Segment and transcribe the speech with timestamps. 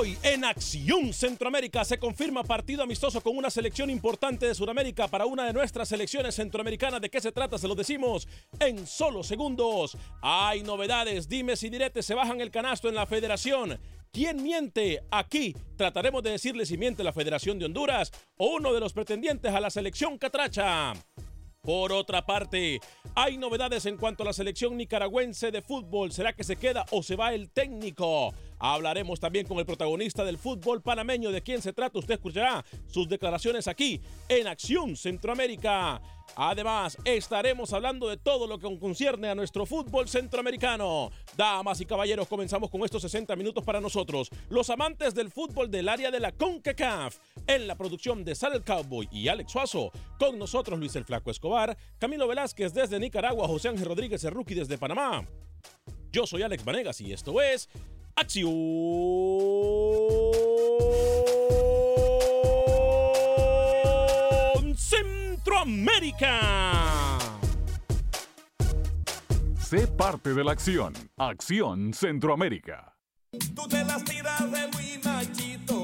[0.00, 5.26] Hoy en Acción Centroamérica se confirma partido amistoso con una selección importante de Sudamérica para
[5.26, 7.02] una de nuestras selecciones centroamericanas.
[7.02, 7.58] ¿De qué se trata?
[7.58, 8.26] Se lo decimos
[8.60, 9.98] en solo segundos.
[10.22, 13.78] Hay novedades, dimes y diretes se bajan el canasto en la federación.
[14.10, 15.02] ¿Quién miente?
[15.10, 19.52] Aquí trataremos de decirle si miente la Federación de Honduras o uno de los pretendientes
[19.52, 20.94] a la selección catracha.
[21.60, 22.80] Por otra parte,
[23.14, 26.10] hay novedades en cuanto a la selección nicaragüense de fútbol.
[26.10, 28.32] ¿Será que se queda o se va el técnico?
[28.60, 31.32] Hablaremos también con el protagonista del fútbol panameño.
[31.32, 31.98] ¿De quién se trata?
[31.98, 36.00] Usted escuchará sus declaraciones aquí en Acción Centroamérica.
[36.36, 41.10] Además, estaremos hablando de todo lo que concierne a nuestro fútbol centroamericano.
[41.36, 45.88] Damas y caballeros, comenzamos con estos 60 minutos para nosotros, los amantes del fútbol del
[45.88, 47.16] área de la CONCACAF.
[47.46, 51.30] En la producción de Sal el Cowboy y Alex Suazo, con nosotros Luis el Flaco
[51.30, 55.26] Escobar, Camilo Velázquez desde Nicaragua, José Ángel Rodríguez Rookie desde Panamá.
[56.12, 57.68] Yo soy Alex Vanegas y esto es
[58.20, 58.52] Acción
[64.76, 66.38] Centroamérica.
[69.58, 70.92] Sé parte de la acción.
[71.16, 72.94] Acción Centroamérica.
[73.54, 75.79] Tú te las tiras de muy machito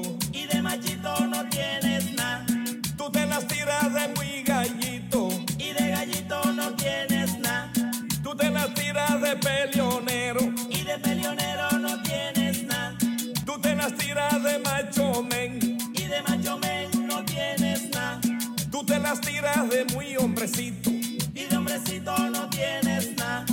[20.55, 23.45] y de hombrecito no tienes nada.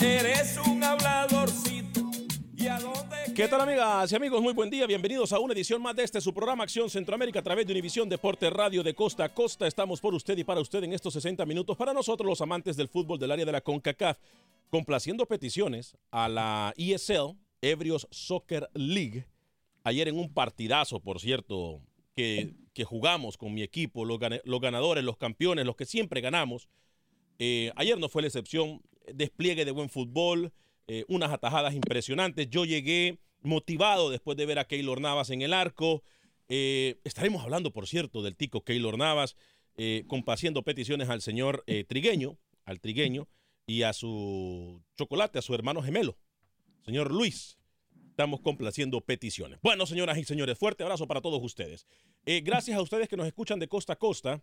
[0.00, 2.10] Eres un habladorcito.
[2.56, 4.42] ¿Y a dónde ¿Qué tal amigas y amigos?
[4.42, 7.42] Muy buen día, bienvenidos a una edición más de este su programa Acción Centroamérica a
[7.42, 9.68] través de Univisión Deporte Radio de Costa a Costa.
[9.68, 12.88] Estamos por usted y para usted en estos 60 minutos para nosotros los amantes del
[12.88, 14.18] fútbol del área de la CONCACAF,
[14.70, 19.24] complaciendo peticiones a la ESL, Ebrios Soccer League,
[19.84, 21.80] ayer en un partidazo, por cierto,
[22.16, 26.68] que, que jugamos con mi equipo, los, ganadores, los campeones, los que siempre ganamos.
[27.38, 28.82] Eh, ayer no fue la excepción,
[29.12, 30.52] despliegue de buen fútbol,
[30.88, 32.50] eh, unas atajadas impresionantes.
[32.50, 36.02] Yo llegué motivado después de ver a Keylor Navas en el arco.
[36.48, 39.36] Eh, estaremos hablando, por cierto, del tico Keylor Navas,
[40.06, 43.26] complaciendo peticiones al señor Trigueño, al Trigueño,
[43.66, 46.16] y a su chocolate, a su hermano gemelo,
[46.84, 47.58] señor Luis.
[48.14, 49.58] Estamos complaciendo peticiones.
[49.60, 51.84] Bueno, señoras y señores, fuerte abrazo para todos ustedes.
[52.26, 54.40] Eh, gracias a ustedes que nos escuchan de costa a costa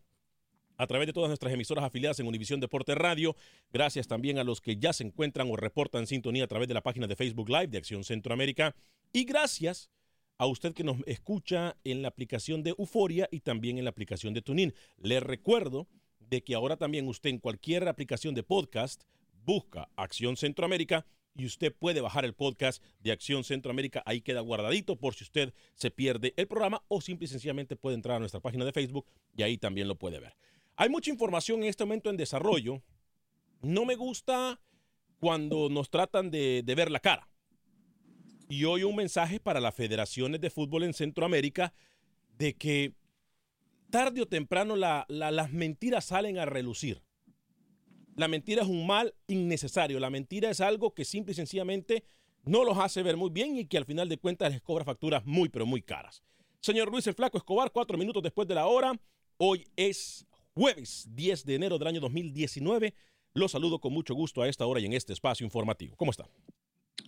[0.75, 3.33] a través de todas nuestras emisoras afiliadas en Univisión Deporte Radio.
[3.71, 6.83] Gracias también a los que ya se encuentran o reportan sintonía a través de la
[6.83, 8.75] página de Facebook Live de Acción Centroamérica.
[9.13, 9.89] Y gracias
[10.37, 14.33] a usted que nos escucha en la aplicación de Euforia y también en la aplicación
[14.33, 14.73] de Tunin.
[14.97, 15.87] Le recuerdo
[16.19, 19.03] de que ahora también usted en cualquier aplicación de podcast
[19.45, 21.05] busca Acción Centroamérica
[21.35, 24.03] y usted puede bajar el podcast de Acción Centroamérica.
[24.05, 27.95] Ahí queda guardadito por si usted se pierde el programa o simple y sencillamente puede
[27.95, 29.05] entrar a nuestra página de Facebook
[29.35, 30.35] y ahí también lo puede ver.
[30.75, 32.81] Hay mucha información en este momento en desarrollo.
[33.61, 34.59] No me gusta
[35.19, 37.27] cuando nos tratan de, ver la cara.
[38.49, 41.73] Y hoy un mensaje para las federaciones de fútbol en Centroamérica
[42.37, 42.93] de que
[43.89, 47.01] tarde o temprano la- la- las mentiras salen a relucir.
[48.21, 49.99] La mentira es un mal innecesario.
[49.99, 52.03] La mentira es algo que simple y sencillamente
[52.43, 55.25] no los hace ver muy bien y que al final de cuentas les cobra facturas
[55.25, 56.21] muy, pero muy caras.
[56.59, 58.93] Señor Luis el Flaco Escobar, cuatro minutos después de la hora.
[59.37, 62.93] Hoy es jueves 10 de enero del año 2019.
[63.33, 65.95] Los saludo con mucho gusto a esta hora y en este espacio informativo.
[65.95, 66.29] ¿Cómo está?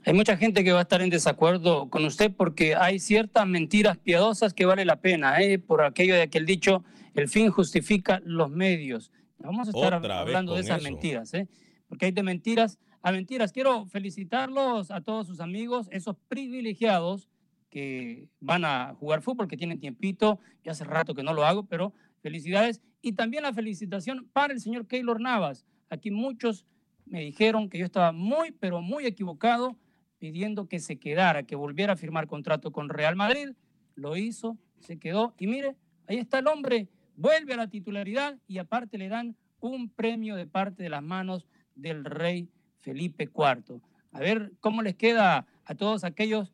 [0.08, 4.00] Hay mucha gente que va a estar en desacuerdo con usted porque hay ciertas mentiras
[4.00, 5.60] piadosas que vale la pena, ¿eh?
[5.60, 6.84] por aquello de aquel dicho,
[7.14, 9.12] el fin justifica los medios.
[9.44, 10.90] Vamos a estar Otra hablando de esas eso.
[10.90, 11.48] mentiras, ¿eh?
[11.88, 13.52] porque hay de mentiras a mentiras.
[13.52, 17.30] Quiero felicitarlos a todos sus amigos, esos privilegiados
[17.70, 21.66] que van a jugar fútbol, que tienen tiempito, ya hace rato que no lo hago,
[21.66, 22.82] pero felicidades.
[23.02, 25.66] Y también la felicitación para el señor Keylor Navas.
[25.90, 26.66] Aquí muchos
[27.06, 29.78] me dijeron que yo estaba muy, pero muy equivocado
[30.20, 33.50] pidiendo que se quedara, que volviera a firmar contrato con Real Madrid.
[33.96, 35.34] Lo hizo, se quedó.
[35.38, 35.76] Y mire,
[36.08, 40.46] ahí está el hombre, vuelve a la titularidad y aparte le dan un premio de
[40.46, 42.50] parte de las manos del rey
[42.80, 43.82] Felipe IV.
[44.12, 46.52] A ver cómo les queda a todos aquellos.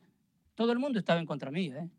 [0.55, 1.89] Todo el mundo estaba en contra mía, ¿eh?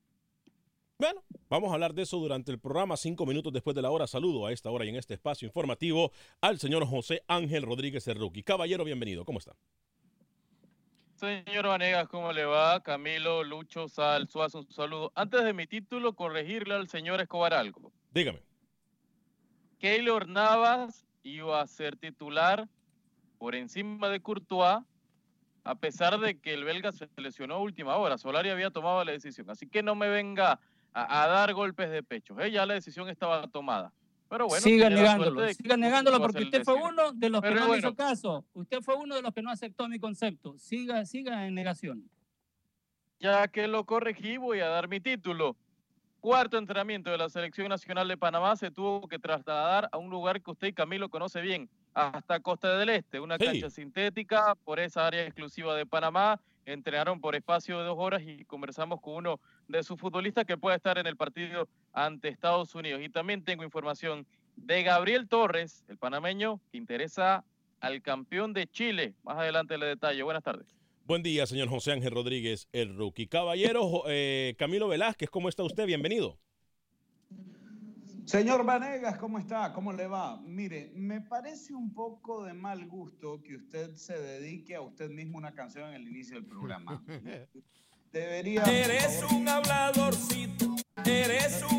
[0.98, 4.06] Bueno, vamos a hablar de eso durante el programa, cinco minutos después de la hora.
[4.06, 6.12] Saludo a esta hora y en este espacio informativo
[6.42, 8.42] al señor José Ángel Rodríguez Cerruqui.
[8.42, 9.24] Caballero, bienvenido.
[9.24, 9.56] ¿Cómo está?
[11.14, 12.82] Señor Vanegas, ¿cómo le va?
[12.82, 15.10] Camilo, Lucho, Sal, Suazo, un saludo.
[15.14, 17.92] Antes de mi título, corregirle al señor Escobar algo.
[18.10, 18.49] Dígame.
[19.80, 22.68] Keylor Navas iba a ser titular
[23.38, 24.84] por encima de Courtois,
[25.64, 28.18] a pesar de que el belga se lesionó a última hora.
[28.18, 29.48] Solari había tomado la decisión.
[29.50, 30.60] Así que no me venga
[30.92, 32.38] a, a dar golpes de pecho.
[32.40, 32.50] ¿eh?
[32.50, 33.92] Ya la decisión estaba tomada.
[34.28, 37.76] Pero bueno, siga negándolo, siga negándolo porque usted fue uno de los que no bueno.
[37.76, 38.44] hizo caso.
[38.52, 40.56] Usted fue uno de los que no aceptó mi concepto.
[40.56, 42.08] Siga, siga en negación.
[43.18, 45.56] Ya que lo corregí, voy a dar mi título.
[46.20, 50.42] Cuarto entrenamiento de la Selección Nacional de Panamá se tuvo que trasladar a un lugar
[50.42, 53.46] que usted y Camilo conoce bien, hasta Costa del Este, una Sí.
[53.46, 56.38] cancha sintética por esa área exclusiva de Panamá.
[56.66, 60.76] Entrenaron por espacio de dos horas y conversamos con uno de sus futbolistas que puede
[60.76, 63.00] estar en el partido ante Estados Unidos.
[63.02, 64.26] Y también tengo información
[64.56, 67.44] de Gabriel Torres, el panameño, que interesa
[67.80, 69.14] al campeón de Chile.
[69.22, 70.22] Más adelante le detalle.
[70.22, 70.66] Buenas tardes.
[71.06, 73.26] Buen día, señor José Ángel Rodríguez, el rookie.
[73.26, 75.86] Caballero eh, Camilo Velázquez, ¿cómo está usted?
[75.86, 76.38] Bienvenido.
[78.24, 79.72] Señor Vanegas, ¿cómo está?
[79.72, 80.40] ¿Cómo le va?
[80.42, 85.36] Mire, me parece un poco de mal gusto que usted se dedique a usted mismo
[85.36, 87.02] una canción en el inicio del programa.
[88.12, 88.62] Debería.
[88.64, 91.69] Eres un habladorcito, eres un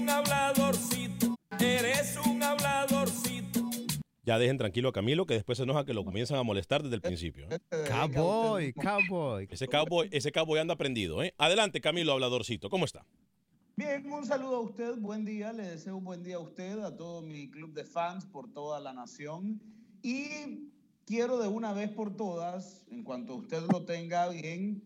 [4.32, 6.96] Ya dejen tranquilo a Camilo, que después se enoja que lo comienzan a molestar desde
[6.96, 7.50] el principio.
[7.50, 7.60] ¿eh?
[7.90, 9.46] Cowboy, cowboy.
[9.52, 11.22] Ese cowboy, ese cowboy anda prendido.
[11.22, 11.34] ¿eh?
[11.38, 12.70] Adelante, Camilo Habladorcito.
[12.70, 13.06] ¿Cómo está?
[13.76, 16.96] Bien, un saludo a usted, buen día, le deseo un buen día a usted, a
[16.96, 19.60] todo mi club de fans por toda la nación
[20.02, 20.72] y
[21.06, 24.82] quiero de una vez por todas, en cuanto usted lo tenga bien,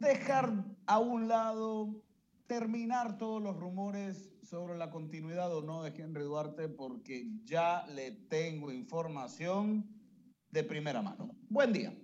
[0.00, 2.02] dejar a un lado,
[2.48, 8.12] terminar todos los rumores sobre la continuidad o no de Henry Duarte porque ya le
[8.12, 9.86] tengo información
[10.50, 11.30] de primera mano.
[11.48, 11.94] Buen día.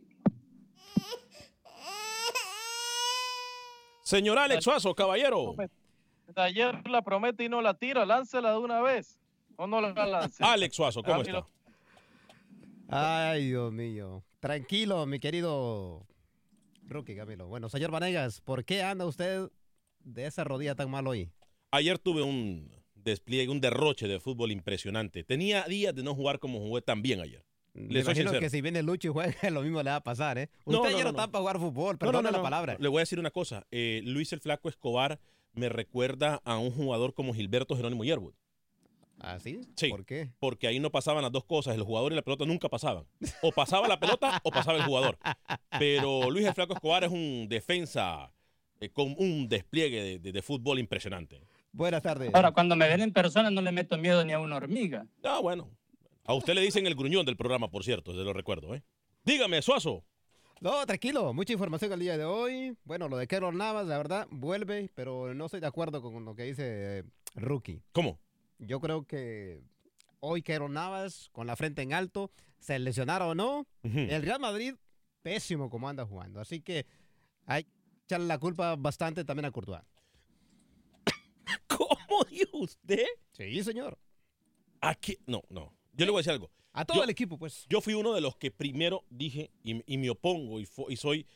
[4.02, 5.54] Señor Alex Suazo, caballero.
[6.34, 9.20] Ayer la promete y no la tira, láncela de una vez.
[9.56, 10.42] O no la lance.
[10.42, 11.46] Alex Suazo, ¿cómo está?
[12.88, 14.24] Ay, Dios mío.
[14.40, 16.06] Tranquilo, mi querido
[16.86, 17.46] rookie Camilo.
[17.46, 19.48] Bueno, señor Vanegas, ¿por qué anda usted
[20.02, 21.30] de esa rodilla tan mal hoy?
[21.70, 25.24] Ayer tuve un despliegue, un derroche de fútbol impresionante.
[25.24, 27.44] Tenía días de no jugar como jugué tan bien ayer.
[27.72, 30.02] Me Le soy imagino que si viene Lucho y juega, lo mismo le va a
[30.02, 30.50] pasar, ¿eh?
[30.66, 31.32] No, Usted no, ya no, no está no.
[31.32, 32.42] para jugar fútbol, No, no, no, la no.
[32.42, 32.76] palabra.
[32.78, 33.66] Le voy a decir una cosa.
[33.70, 35.20] Eh, Luis el Flaco Escobar
[35.52, 38.34] me recuerda a un jugador como Gilberto Jerónimo Yerwood.
[39.20, 39.60] ¿Ah, sí?
[39.76, 39.88] Sí.
[39.90, 40.30] ¿Por qué?
[40.40, 41.74] Porque ahí no pasaban las dos cosas.
[41.76, 43.04] El jugador y la pelota nunca pasaban.
[43.42, 45.18] O pasaba la pelota o pasaba el jugador.
[45.78, 48.32] Pero Luis el Flaco Escobar es un defensa
[48.80, 51.42] eh, con un despliegue de, de- de fútbol impresionante.
[51.72, 52.34] Buenas tardes.
[52.34, 55.06] Ahora, cuando me ven en persona no le meto miedo ni a una hormiga.
[55.22, 55.70] Ah, bueno.
[56.24, 58.74] A usted le dicen el gruñón del programa, por cierto, se lo recuerdo.
[58.74, 58.82] ¿eh?
[59.24, 60.04] Dígame, Suazo.
[60.60, 62.76] No, tranquilo, mucha información el día de hoy.
[62.84, 66.34] Bueno, lo de Keylor Navas, la verdad, vuelve, pero no estoy de acuerdo con lo
[66.34, 67.82] que dice eh, Rookie.
[67.92, 68.20] ¿Cómo?
[68.58, 69.62] Yo creo que
[70.20, 73.66] Hoy Keylor Navas con la frente en alto, se lesionara o no.
[73.82, 74.74] El Real Madrid,
[75.22, 76.40] pésimo como anda jugando.
[76.40, 76.86] Así que
[77.46, 77.70] hay que
[78.04, 79.80] echarle la culpa bastante también a Courtois.
[82.10, 83.06] ¿Cómo dijo usted?
[83.32, 83.96] Sí, señor.
[84.80, 85.72] Aquí, no, no.
[85.92, 86.50] Yo le voy a decir algo.
[86.72, 87.66] A todo Yo- el equipo, pues.
[87.68, 91.26] Yo fui uno de los que primero dije y, y me opongo y, soy,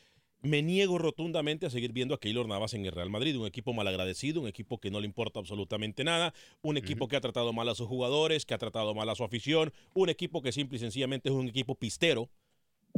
[0.41, 3.73] me niego rotundamente a seguir viendo a Keylor Navas en el Real Madrid, un equipo
[3.73, 7.67] malagradecido, un equipo que no le importa absolutamente nada, un equipo que ha tratado mal
[7.69, 10.79] a sus jugadores, que ha tratado mal a su afición, un equipo que simple y
[10.79, 12.29] sencillamente es un equipo pistero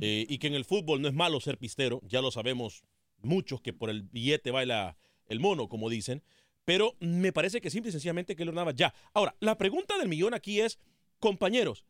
[0.01, 2.83] eh, y que en el fútbol no es malo ser pistero, ya lo sabemos
[3.21, 6.23] muchos que por el billete baila el mono, como dicen,
[6.67, 8.93] pero me parece que simple y sencillamente Keylor Navas ya.
[9.13, 10.77] Ahora, la pregunta del millón aquí es,
[11.17, 11.85] compañeros,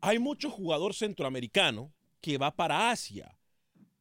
[0.00, 3.36] hay mucho jugador centroamericano que va para Asia.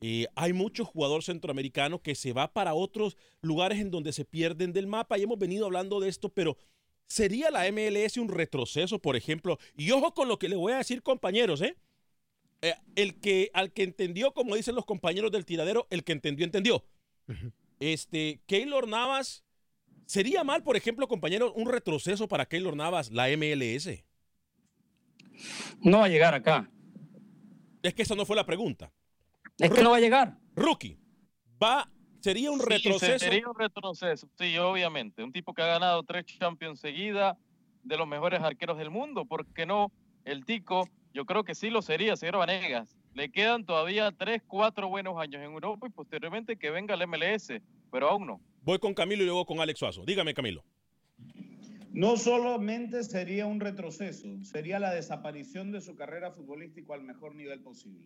[0.01, 4.71] Eh, hay mucho jugador centroamericano que se va para otros lugares en donde se pierden
[4.71, 6.57] del mapa y hemos venido hablando de esto, pero
[7.07, 9.57] ¿sería la MLS un retroceso, por ejemplo?
[9.75, 11.75] Y ojo con lo que le voy a decir, compañeros, ¿eh?
[12.61, 16.45] Eh, el que, al que entendió, como dicen los compañeros del tiradero, el que entendió,
[16.45, 16.85] entendió.
[17.79, 19.43] Este, Keylor Navas,
[20.09, 24.03] ¿sería mal, por ejemplo, compañeros, un retroceso para Keylor Navas, la MLS?
[25.81, 26.67] No va a llegar acá.
[27.83, 28.91] Es que esa no fue la pregunta.
[29.59, 30.37] Es que no va a llegar.
[30.55, 30.97] Rookie,
[31.61, 31.87] va,
[32.21, 33.19] sería un Sí, retroceso.
[33.19, 35.23] Sería un retroceso, sí, obviamente.
[35.23, 37.37] Un tipo que ha ganado tres Champions seguidas,
[37.83, 39.25] de los mejores arqueros del mundo.
[39.25, 39.91] ¿Por qué no?
[40.25, 42.97] El Tico, yo creo que sí lo sería, señor Vanegas.
[43.13, 47.53] Le quedan todavía tres, cuatro buenos años en Europa y posteriormente que venga el MLS,
[47.91, 48.41] pero aún no.
[48.63, 50.03] Voy con Camilo y luego con Alex Suazo.
[50.05, 50.63] Dígame, Camilo.
[51.91, 57.61] No solamente sería un retroceso, sería la desaparición de su carrera futbolística al mejor nivel
[57.61, 58.05] posible.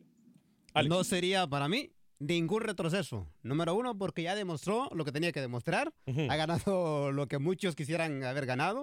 [0.87, 3.27] No sería para mí ningún retroceso.
[3.43, 5.93] Número uno, porque ya demostró lo que tenía que demostrar.
[6.07, 8.81] Ha ganado lo que muchos quisieran haber ganado.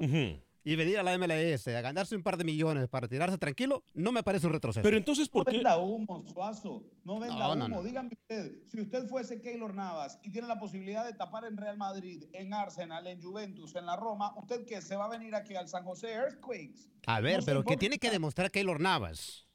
[0.63, 4.13] Y venir a la MLS a ganarse un par de millones para tirarse tranquilo, no
[4.13, 4.83] me parece un retroceso.
[4.83, 6.85] Pero entonces, No venda humo, Suazo.
[7.05, 7.77] No venda No, no, humo.
[7.77, 7.83] no.
[7.83, 11.79] Dígame usted, si usted fuese Keylor Navas y tiene la posibilidad de tapar en Real
[11.79, 14.83] Madrid, en Arsenal, en Juventus, en la Roma, ¿usted qué?
[14.83, 16.91] ¿Se va a venir aquí al San José Earthquakes?
[17.07, 19.47] A ver, pero ¿qué tiene que demostrar Keylor Navas?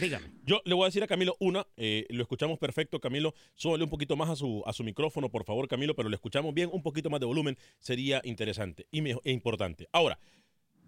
[0.00, 0.30] Dígame.
[0.44, 3.34] Yo le voy a decir a Camilo una, eh, lo escuchamos perfecto, Camilo.
[3.54, 6.54] Súbale un poquito más a su, a su micrófono, por favor, Camilo, pero lo escuchamos
[6.54, 9.88] bien, un poquito más de volumen sería interesante y me- e importante.
[9.92, 10.18] Ahora,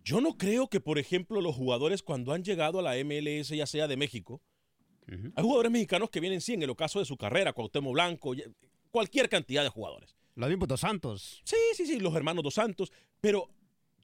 [0.05, 3.67] yo no creo que, por ejemplo, los jugadores cuando han llegado a la MLS, ya
[3.67, 4.41] sea de México,
[5.35, 8.33] hay jugadores mexicanos que vienen sí en el ocaso de su carrera, Cuauhtémoc Blanco,
[8.93, 10.17] cualquier cantidad de jugadores.
[10.37, 11.43] Lo mismo Dos Santos.
[11.45, 13.49] Sí, sí, sí, los hermanos Dos Santos, pero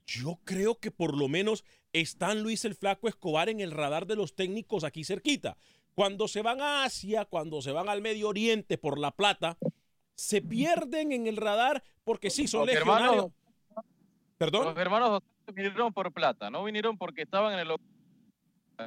[0.04, 1.64] yo creo que por lo menos
[2.00, 5.56] están Luis el Flaco Escobar en el radar de los técnicos aquí cerquita.
[5.94, 9.56] Cuando se van a Asia, cuando se van al Medio Oriente por La Plata,
[10.14, 13.10] se pierden en el radar porque sí, son Los legionarios.
[13.14, 13.32] hermanos-
[14.38, 14.64] ¿Perdón?
[14.66, 15.22] Los hermanos
[15.54, 17.74] vinieron por plata, no vinieron porque estaban en el...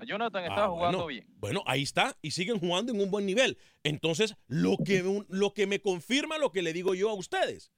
[0.05, 1.25] Jonathan estaba Ah, jugando bueno, bien.
[1.39, 3.57] Bueno, ahí está, y siguen jugando en un buen nivel.
[3.83, 7.71] Entonces, lo que, lo que me confirma lo que le digo yo a ustedes,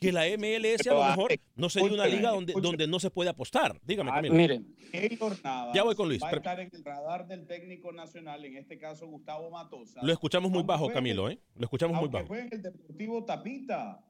[0.00, 3.10] que la MLS a lo ah, mejor no sería una liga donde, donde no se
[3.10, 3.80] puede apostar.
[3.84, 4.34] Dígame, Ah, Camilo.
[4.34, 7.92] Miren, Keylor Navas Ya voy con Luis, va a estar en el radar del técnico
[7.92, 10.00] nacional, en este caso Gustavo Matosa.
[10.02, 11.38] Lo escuchamos muy bajo, Camilo, ¿eh?
[11.56, 12.26] Lo escuchamos muy aunque bajo.
[12.28, 14.04] juegue en el Deportivo Tapita.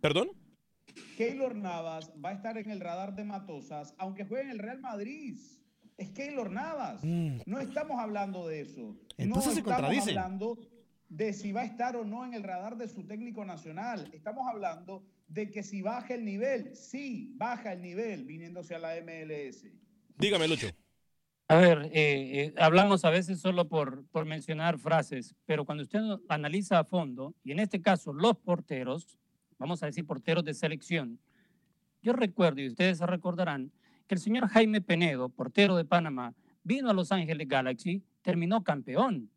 [0.00, 0.30] ¿Perdón?
[1.16, 4.80] Keylor Navas va a estar en el radar de Matosas, aunque juegue en el Real
[4.80, 5.38] Madrid.
[5.96, 7.02] Es Keylor Navas.
[7.04, 8.80] No estamos hablando de eso.
[8.82, 8.98] Mm.
[9.18, 10.18] Entonces no se estamos contradicen.
[10.18, 10.58] hablando
[11.12, 14.08] de si va a estar o no en el radar de su técnico nacional.
[14.14, 18.94] Estamos hablando de que si baja el nivel, sí, baja el nivel viniéndose a la
[19.02, 19.66] MLS.
[20.16, 20.68] Dígame, Lucho.
[21.48, 26.00] A ver, eh, eh, hablamos a veces solo por, por mencionar frases, pero cuando usted
[26.30, 29.18] analiza a fondo, y en este caso los porteros,
[29.58, 31.18] vamos a decir porteros de selección,
[32.00, 33.70] yo recuerdo, y ustedes se recordarán,
[34.06, 39.28] que el señor Jaime Penedo, portero de Panamá, vino a Los Ángeles Galaxy, terminó campeón.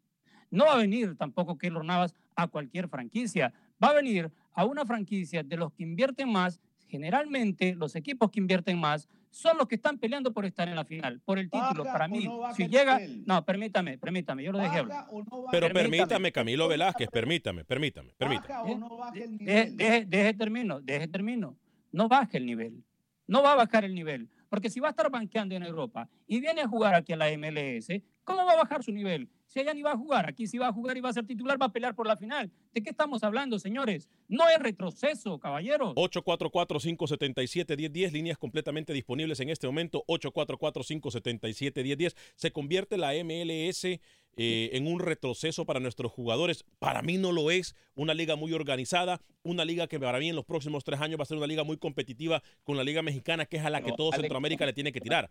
[0.56, 4.86] No va a venir tampoco Keylor Navas a cualquier franquicia, va a venir a una
[4.86, 9.76] franquicia de los que invierten más, generalmente los equipos que invierten más son los que
[9.76, 11.84] están peleando por estar en la final, por el título.
[11.84, 15.00] ¿Baja Para mí, no si llega, no, permítame, permítame, yo lo dejé hablar.
[15.00, 16.32] ¿Baja o no baja Pero Permítame.
[16.32, 18.48] Camilo Velázquez, permítame, permítame, permítame.
[18.48, 21.58] ¿Baja o no baja el Deje, deje, deje termino, deje termino.
[21.92, 22.82] No baje el nivel.
[23.28, 24.30] No va a bajar el nivel.
[24.48, 27.28] Porque si va a estar banqueando en Europa y viene a jugar aquí a la
[27.38, 27.88] MLS,
[28.24, 29.28] ¿cómo va a bajar su nivel?
[29.56, 31.26] Si allá ni va a jugar, aquí si va a jugar y va a ser
[31.26, 32.52] titular, va a pelear por la final.
[32.74, 34.10] ¿De qué estamos hablando, señores?
[34.28, 35.96] No es retroceso, caballeros.
[35.96, 40.04] 844-577-1010, líneas completamente disponibles en este momento.
[40.10, 42.18] 844-577-1010.
[42.36, 44.02] Se convierte la MLS eh,
[44.36, 46.66] en un retroceso para nuestros jugadores.
[46.78, 47.78] Para mí no lo es.
[47.96, 51.24] Una liga muy organizada, una liga que para mí en los próximos tres años va
[51.24, 53.94] a ser una liga muy competitiva con la liga mexicana, que es a la que
[53.94, 55.30] todo Centroamérica le tiene que tirar.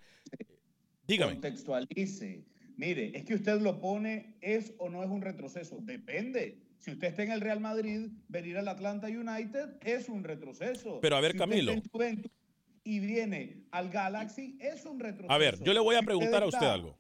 [1.07, 1.33] Dígame.
[1.33, 2.55] Contextualice.
[2.77, 5.79] Mire, es que usted lo pone, ¿es o no es un retroceso?
[5.81, 6.59] Depende.
[6.79, 11.01] Si usted está en el Real Madrid, venir al Atlanta United es un retroceso.
[11.01, 11.73] Pero a ver, Si Camilo.
[12.87, 15.33] Y viene al Galaxy, es un retroceso.
[15.33, 16.99] A ver, yo le voy a Si preguntar a usted está- algo.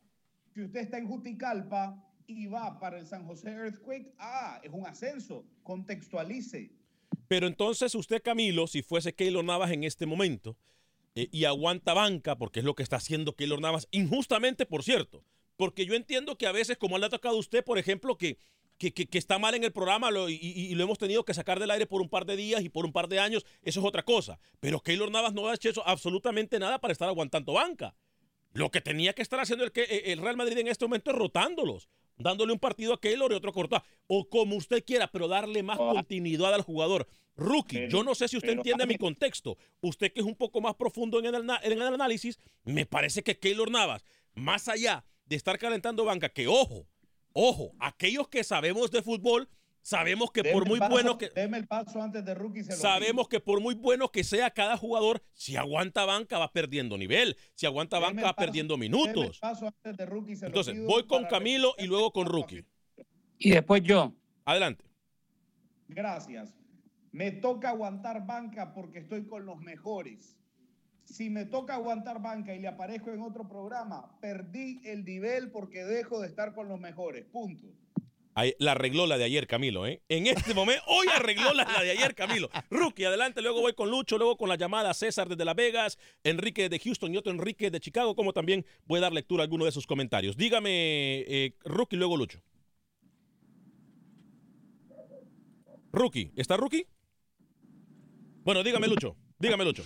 [0.54, 4.86] Si usted está en Juticalpa y va para el San José Earthquake, ah, es un
[4.86, 5.44] ascenso.
[5.62, 6.70] Contextualice.
[7.28, 10.56] Pero entonces usted, Camilo, si fuese Keylor Navas en este momento
[11.14, 15.22] eh, y aguanta banca, porque es lo que está haciendo Keylor Navas, injustamente, por cierto,
[15.56, 18.38] porque yo entiendo que a veces, como le ha tocado a usted, por ejemplo, que,
[18.78, 21.60] que, que- que está mal en el programa lo- y, lo hemos tenido que sacar
[21.60, 23.86] del aire por un par de días y por un par de años, eso es
[23.86, 24.38] otra cosa.
[24.60, 27.94] Pero Keylor Navas no ha hecho eso absolutamente nada para estar aguantando banca.
[28.52, 31.16] Lo que tenía que estar haciendo el, eh, el Real Madrid en este momento es
[31.16, 35.26] rotándolos, dándole un partido a Keylor y otro a Courtois, o como usted quiera, pero
[35.28, 37.08] darle más continuidad al jugador.
[37.36, 39.56] Rookie, yo no sé si usted pero, entiende mi contexto.
[39.80, 43.24] Usted que es un poco más profundo en el, ana- en el análisis, me parece
[43.24, 46.86] que Keylor Navas, más allá de estar calentando banca, que ojo,
[47.32, 49.48] ojo, aquellos que sabemos de fútbol,
[49.80, 51.28] sabemos que por muy paso- bueno que...
[51.30, 52.64] Deme el paso antes de rookie.
[52.64, 56.52] Se lo Sabemos que por muy bueno que sea cada jugador, si aguanta banca va
[56.52, 59.38] perdiendo nivel, si aguanta Deme banca va perdiendo deme el minutos.
[59.40, 62.64] paso antes de rookie, se lo Entonces, voy con Camilo y luego con Rookie.
[63.38, 64.12] Y después yo.
[64.44, 64.84] Adelante.
[65.88, 66.54] Gracias.
[67.12, 70.36] Me toca aguantar banca porque estoy con los mejores.
[71.04, 75.84] Si me toca aguantar banca y le aparezco en otro programa, perdí el nivel porque
[75.84, 77.24] dejo de estar con los mejores.
[77.26, 77.68] Punto.
[78.36, 80.02] Ahí, la arregló la de ayer, Camilo, ¿eh?
[80.08, 82.50] En este momento, hoy arregló la, de ayer, Camilo.
[82.68, 86.68] Rookie, adelante, luego voy con Lucho, luego con la llamada César desde Las Vegas, Enrique
[86.68, 89.66] de Houston y otro Enrique de Chicago, como también voy a dar lectura a alguno
[89.66, 90.36] de sus comentarios.
[90.36, 92.40] Dígame, eh, Rookie, luego Lucho.
[95.92, 96.88] Rookie, ¿está Rookie?
[98.42, 99.16] Bueno, dígame, Lucho.
[99.44, 99.84] Dígame, Lucho.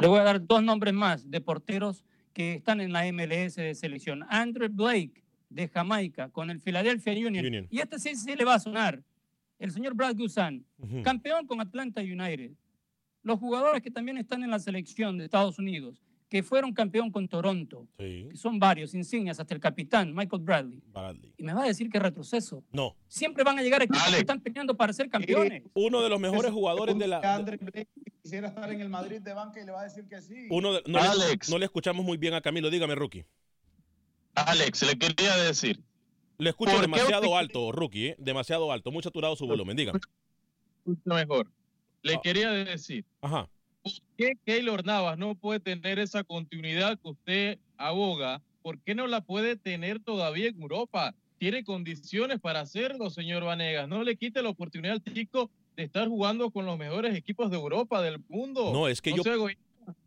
[0.00, 3.74] Le voy a dar dos nombres más de porteros que están en la MLS de
[3.74, 4.24] selección.
[4.30, 7.44] Andrew Blake, de Jamaica, con el Philadelphia Union.
[7.44, 7.66] Union.
[7.70, 9.02] Y este sí, sí le va a sonar.
[9.58, 10.64] El señor Brad Guzan,
[11.04, 12.52] campeón con Atlanta United.
[13.22, 17.28] Los jugadores que también están en la selección de Estados Unidos, que fueron campeón con
[17.28, 20.82] Toronto, Sí, que son varios, insignias, hasta el capitán, Michael Bradley.
[20.92, 21.32] Bradley.
[21.36, 22.64] Y me va a decir que retroceso.
[22.72, 22.96] No.
[23.06, 25.62] Siempre van a llegar equipos que están peleando para ser campeones.
[25.74, 27.20] Uno de los mejores jugadores de la...
[27.34, 27.88] Andre Blake
[28.22, 30.48] quisiera estar en el Madrid de banca y le va a decir que sí.
[30.50, 32.70] Uno de- no, le, no le escuchamos muy bien a Camilo.
[32.70, 33.24] Dígame, Rookie.
[34.34, 35.82] Alex, le quería decir.
[36.38, 38.16] Le escucho ¿Por qué demasiado usted- alto, Rookie, ¿eh?
[38.18, 38.90] Demasiado alto.
[38.90, 39.76] Muy saturado su volumen.
[39.76, 40.00] Dígame.
[40.84, 41.50] Escucha mejor.
[42.02, 43.04] Le quería decir.
[43.22, 43.48] Ajá.
[43.86, 48.42] ¿Por qué Keylor Navas no puede tener esa continuidad que usted aboga?
[48.60, 51.14] ¿Por qué no la puede tener todavía en Europa?
[51.38, 53.88] Tiene condiciones para hacerlo, señor Vanegas.
[53.88, 57.58] No le quite la oportunidad al chico de estar jugando con los mejores equipos de
[57.58, 58.72] Europa, del mundo.
[58.72, 59.22] No, es que yo,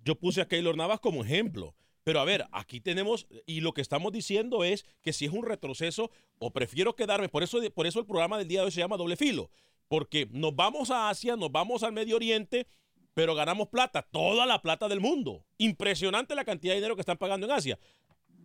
[0.04, 1.74] yo puse a Keylor Navas como ejemplo.
[2.04, 5.46] Pero a ver, aquí tenemos, y lo que estamos diciendo es que si es un
[5.46, 8.82] retroceso, o prefiero quedarme, por eso, por eso el programa del día de hoy se
[8.82, 9.50] llama doble filo,
[9.88, 12.68] porque nos vamos a Asia, nos vamos al Medio Oriente,
[13.20, 15.46] pero ganamos plata, toda la plata del mundo.
[15.58, 17.78] Impresionante la cantidad de dinero que están pagando en Asia.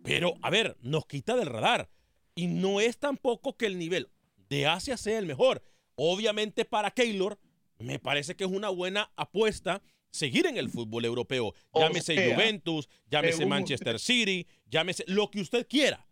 [0.02, 1.88] Pero, a ver, nos quita del radar.
[2.34, 4.10] Y no es tampoco que el nivel
[4.48, 5.62] de Asia sea el mejor.
[5.94, 7.38] Obviamente para Keylor,
[7.78, 11.54] me parece que es una buena apuesta seguir en el fútbol europeo.
[11.70, 16.04] O Llámese sea, Juventus, llámese Manchester City, llámese lo que usted quiera.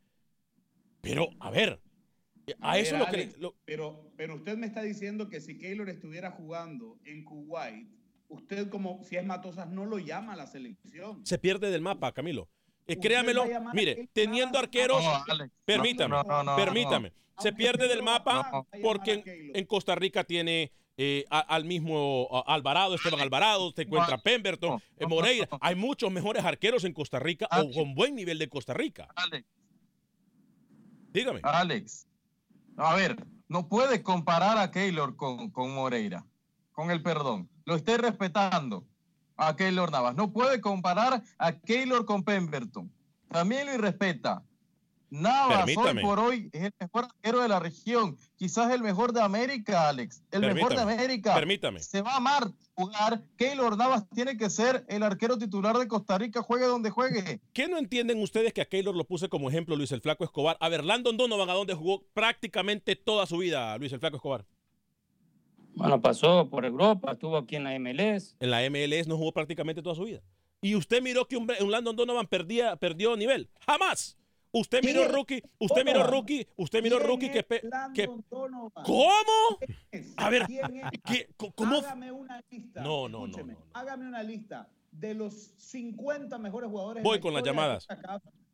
[1.01, 1.83] Pero, a ver,
[2.61, 3.55] a, eso ver, lo que...
[3.65, 8.02] Pero, pero usted me está diciendo que si Keylor estuviera jugando en Kuwait,
[8.33, 11.25] usted como si es Matosas no lo llama a la selección.
[11.25, 12.49] se pierde del mapa, Camilo.
[12.87, 17.43] Eh, créamelo, mire, teniendo arqueros, No, Alex, permítame, no, no, no, permítame, no.
[17.43, 22.95] se pierde del mapa porque en, Costa Rica tiene eh, a- al mismo a- Alvarado,
[22.97, 25.49] Esteban Alvarado, te encuentra Pemberton, no, eh, no, Moreira.
[25.51, 25.59] no.
[25.61, 29.09] Hay muchos mejores arqueros en Costa Rica o con buen nivel de Costa Rica.
[29.15, 29.47] Alex,
[31.13, 31.41] Dígame.
[31.45, 32.07] Alex,
[32.77, 33.17] a ver,
[33.49, 36.27] no puede comparar a Keylor con, con Moreira,
[36.73, 37.49] con el perdón.
[37.65, 38.85] Lo estoy respetando
[39.37, 40.15] a Keylor Navas.
[40.15, 42.93] No puede comparar a Keylor con Pemberton.
[43.29, 44.43] También lo irrespeta.
[45.11, 46.01] Navas Permítame.
[46.01, 48.17] hoy por hoy es el mejor arquero de la región.
[48.35, 50.23] Quizás el mejor de América, Alex.
[50.31, 51.35] El mejor de América.
[51.35, 51.81] permítame.
[51.81, 53.23] Se va a amar jugar.
[53.37, 57.43] Keylor Navas tiene que ser el arquero titular de Costa Rica, juegue donde juegue.
[57.53, 60.57] ¿Qué no entienden ustedes que a Keylor lo puse como ejemplo Luis el Flaco Escobar?
[60.61, 64.47] A ver, Landon Donovan, ¿a dónde jugó prácticamente toda su vida Luis el Flaco Escobar?
[65.75, 68.37] Bueno, pasó por Europa, estuvo aquí en la MLS.
[68.41, 70.21] En la MLS no jugó prácticamente toda su vida.
[70.61, 73.49] Y usted miró que un, un Landon Donovan perdía, perdió nivel.
[73.67, 74.17] ¡Jamás!
[74.55, 75.15] Usted miró ¿Quién es?
[75.15, 77.63] rookie, usted miró rookie, usted miró ¿Quién rookie es que, pe-
[77.95, 78.07] que-?
[78.07, 79.59] ¿Cómo?
[80.19, 80.91] A ver, ¿Quién es?
[81.05, 81.77] ¿qué- co- ¿cómo?
[81.79, 82.83] Hágame una lista.
[82.83, 83.67] No, no, no, Escúcheme, no, no.
[83.73, 84.69] Hágame una lista.
[84.93, 87.03] De los 50 mejores jugadores.
[87.03, 87.89] Voy con las llamadas.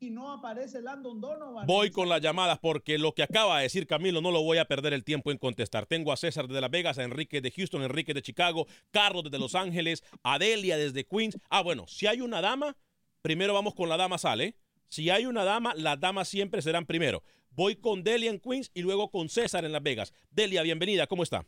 [0.00, 1.66] Y no aparece Landon Donovan.
[1.66, 4.64] Voy con las llamadas porque lo que acaba de decir Camilo no lo voy a
[4.64, 5.86] perder el tiempo en contestar.
[5.86, 9.40] Tengo a César de Las Vegas, a Enrique de Houston, Enrique de Chicago, Carlos desde
[9.40, 11.38] Los Ángeles, Adelia desde Queens.
[11.50, 12.76] Ah, bueno, si hay una dama,
[13.22, 14.54] primero vamos con la dama sale.
[14.88, 17.24] Si hay una dama, las damas siempre serán primero.
[17.50, 20.14] Voy con Delia en Queens y luego con César en Las Vegas.
[20.30, 21.44] Delia, bienvenida, ¿cómo está?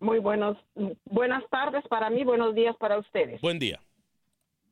[0.00, 0.56] Muy buenos,
[1.04, 3.40] buenas tardes para mí, buenos días para ustedes.
[3.40, 3.80] Buen día.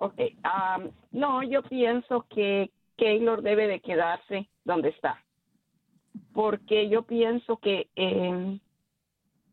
[0.04, 5.22] Ok, am, no, yo pienso que Keylor debe de quedarse donde está,
[6.34, 8.58] porque yo pienso que eh,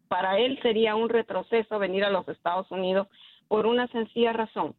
[0.10, 3.08] para él sería un retroceso venir a los Estados Unidos
[3.48, 4.76] por una sencilla razón,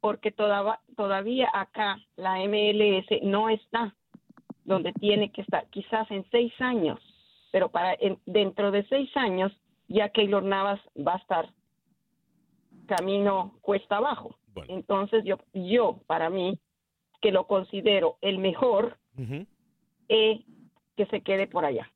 [0.00, 3.96] porque toda- todavía acá la MLS no está
[4.64, 7.00] donde tiene que estar, quizás en seis años,
[7.50, 9.50] pero para en- dentro de seis años
[9.88, 11.48] ya Keylor Navas va a estar
[12.86, 14.36] camino cuesta abajo.
[14.68, 16.58] Entonces yo, yo para mí,
[17.20, 18.98] que lo considero el mejor,
[20.08, 20.40] eh,
[20.96, 21.90] que se quede por allá.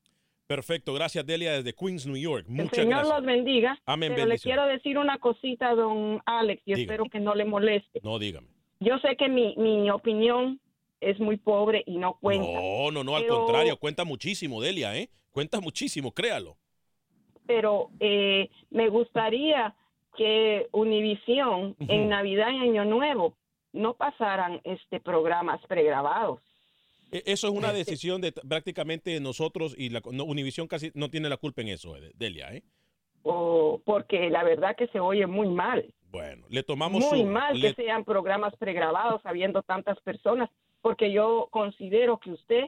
[0.46, 2.44] Perfecto, gracias Delia desde Queens, New York.
[2.49, 3.16] El Muchas Señor gracias.
[3.16, 3.79] los bendiga.
[3.87, 6.81] Amén, pero le quiero decir una cosita, don Alex, y Diga.
[6.81, 8.01] espero que no le moleste.
[8.03, 8.49] No, dígame.
[8.81, 10.59] Yo sé que mi, mi opinión
[11.01, 12.46] es muy pobre y no cuenta.
[12.61, 15.09] No, no, no, al Pero- contrario, cuenta muchísimo, Delia, ¿eh?
[15.31, 16.57] Cuenta muchísimo, créalo.
[17.46, 19.75] pero eh, me gustaría
[20.16, 23.35] que Univisión en Navidad y Año Nuevo
[23.73, 26.40] no pasaran este programas pregrabados.
[27.12, 31.29] E- Eso es una decisión de prácticamente nosotros y la no, Univision casi no tiene
[31.29, 32.62] la culpa en eso, eh, Delia, ¿eh?
[33.23, 35.92] o porque la verdad que se oye muy mal.
[36.11, 40.49] Bueno, le tomamos muy su- mal le- que sean programas pregrabados habiendo tantas personas,
[40.81, 42.64] porque yo considero que usted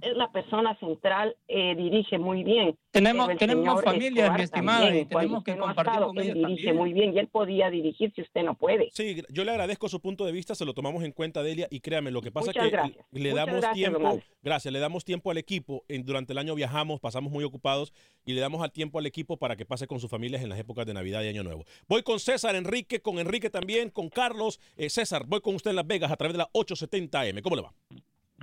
[0.00, 2.76] es la persona central, eh, dirige muy bien.
[2.90, 6.06] Tenemos- el tenemos familias, Escobar mi estimada, también, y cuando tenemos que no compartir estado,
[6.08, 6.76] con él ellos dirige también.
[6.76, 8.88] muy bien y él podía dirigir si usted no puede.
[8.92, 11.80] Sí, yo le agradezco su punto de vista, se lo tomamos en cuenta, Delia, y
[11.80, 13.06] créame, lo que pasa Muchas es que gracias.
[13.10, 16.54] le Muchas damos gracias, tiempo, gracias, le damos tiempo al equipo, en- durante el año
[16.54, 17.92] viajamos, pasamos muy ocupados,
[18.24, 20.58] y le damos al tiempo al equipo para que pase con sus familias en las
[20.58, 21.64] épocas de Navidad y Año Nuevo.
[21.88, 24.60] Voy con César Enrique, con Enrique también, con Carlos.
[24.76, 27.42] Eh, César, voy con usted en Las Vegas a través de la 870 AM.
[27.42, 27.72] ¿Cómo le va?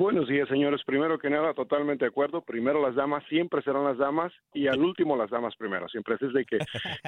[0.02, 0.82] Buenos días, señores.
[0.84, 2.42] Primero que nada, totalmente de acuerdo.
[2.42, 5.88] Primero las damas siempre serán las damas y al último las damas primero.
[5.90, 6.58] Siempre es de que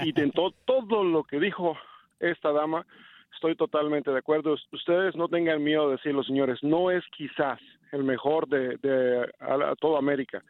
[0.05, 1.75] y en to- todo lo que dijo
[2.19, 2.85] esta dama,
[3.33, 4.55] estoy totalmente de acuerdo.
[4.71, 6.59] Ustedes no tengan miedo de decirlo, señores.
[6.61, 7.59] No es quizás
[7.91, 10.43] el mejor de, de a, a toda América.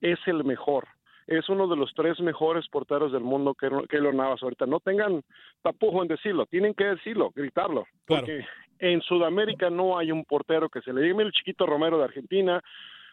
[0.00, 0.88] Es el mejor.
[1.28, 4.66] Es uno de los tres mejores porteros del mundo que Keylor Navas ahorita.
[4.66, 5.22] No tengan
[5.62, 6.46] tapujo en decirlo.
[6.46, 7.86] Tienen que decirlo, gritarlo.
[8.06, 8.44] Porque
[8.78, 12.62] en Sudamérica no hay un portero que se le diga el chiquito Romero de Argentina,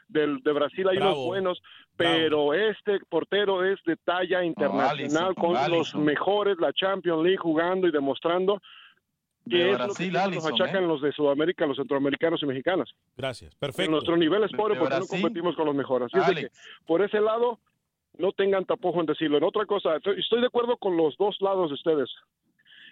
[0.08, 1.14] del, de Brasil hay Bravo.
[1.14, 1.64] unos buenos,
[1.96, 6.04] pero este portero es de talla internacional Alisson, con los Alisson.
[6.06, 8.62] mejores, la Champions League jugando y demostrando
[9.50, 10.88] que De es Brasil, lo que siempre nos achacan ¿eh?
[10.88, 12.94] los de Sudamérica, los centroamericanos y mexicanos.
[13.18, 13.92] Gracias, En perfecto.
[13.92, 15.22] nuestro nivel es pobre de porque no Brasil.
[15.22, 16.10] competimos con los mejores.
[16.14, 16.52] Así es que
[16.86, 17.60] por ese lado
[18.18, 19.38] no tengan tapujo en decirlo.
[19.38, 22.10] En otra cosa, estoy de acuerdo con los dos lados de ustedes.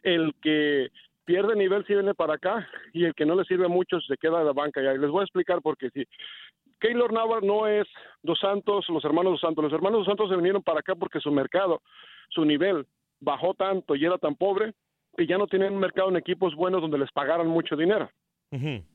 [0.03, 0.89] El que
[1.25, 4.39] pierde nivel si viene para acá y el que no le sirve mucho se queda
[4.39, 4.81] en la banca.
[4.81, 4.93] ya.
[4.93, 5.89] Y les voy a explicar por qué.
[5.91, 6.05] Si
[6.79, 7.87] Keylor Navas no es
[8.23, 9.63] Dos Santos, los hermanos Dos Santos.
[9.63, 11.81] Los hermanos Dos Santos se vinieron para acá porque su mercado,
[12.29, 12.85] su nivel
[13.19, 14.73] bajó tanto y era tan pobre
[15.15, 18.09] que ya no tienen un mercado en equipos buenos donde les pagaran mucho dinero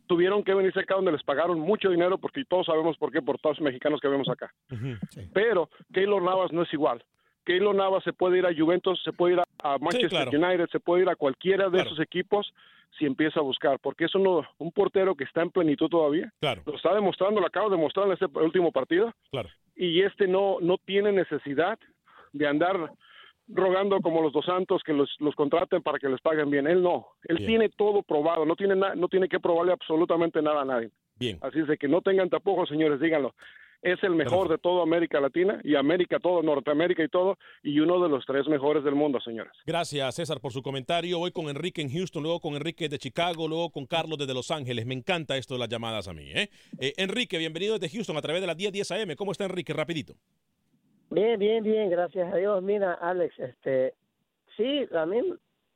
[0.07, 3.39] tuvieron que venirse acá donde les pagaron mucho dinero porque todos sabemos por qué, por
[3.39, 4.53] todos los mexicanos que vemos acá.
[5.33, 7.03] Pero Keylor Navas no es igual.
[7.47, 10.31] Keylor Navas se puede ir a Juventus, se puede ir a, Manchester claro.
[10.33, 11.87] United, se puede ir a cualquiera de Claro.
[11.87, 12.53] esos equipos
[12.99, 16.33] si empieza a buscar, porque es uno, un portero que está en plenitud todavía.
[16.41, 16.63] Claro.
[16.67, 19.13] Lo está demostrando, lo acabo de demostrar en este último partido.
[19.31, 19.49] Claro.
[19.77, 21.79] Y este no, no tiene necesidad
[22.33, 22.91] de andar
[23.49, 26.67] rogando como los dos santos que los, los contraten para que les paguen bien.
[26.67, 27.07] Él no.
[27.25, 27.49] Él Bien.
[27.49, 28.45] tiene todo probado.
[28.45, 30.91] No tiene, na- no tiene que probarle absolutamente nada a nadie.
[31.19, 31.39] Bien.
[31.43, 33.35] Así es de que no tengan tapujos, señores, díganlo.
[33.83, 38.03] Es el mejor de toda América Latina y América, todo, Norteamérica y todo, y uno
[38.03, 39.53] de los tres mejores del mundo, señores.
[39.67, 41.19] Gracias, César, por su comentario.
[41.19, 44.51] Voy con Enrique en Houston, luego con Enrique de Chicago, luego con Carlos desde Los
[44.51, 44.87] Ángeles.
[44.87, 46.31] Me encanta esto de las llamadas a mí.
[46.33, 46.49] ¿eh?
[46.81, 49.17] Eh, Enrique, bienvenido desde Houston a través de las 10:10 10 AM.
[49.17, 49.73] ¿Cómo está Enrique?
[49.73, 50.15] Rapidito.
[51.11, 52.63] Bien, bien, bien, gracias a Dios.
[52.63, 53.95] Mira, Alex, este,
[54.57, 55.21] sí, a mí,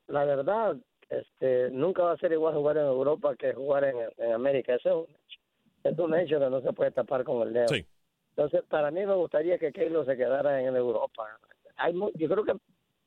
[0.08, 0.76] la verdad,
[1.08, 4.74] este, nunca va a ser igual jugar en Europa que jugar en, en América.
[4.74, 5.39] Eso es un hecho.
[5.84, 7.68] Es un hecho que no se puede tapar con el dedo.
[7.68, 7.84] Sí.
[8.30, 11.28] Entonces, para mí me gustaría que Keylor se quedara en Europa.
[11.76, 12.54] Hay, mu- yo creo que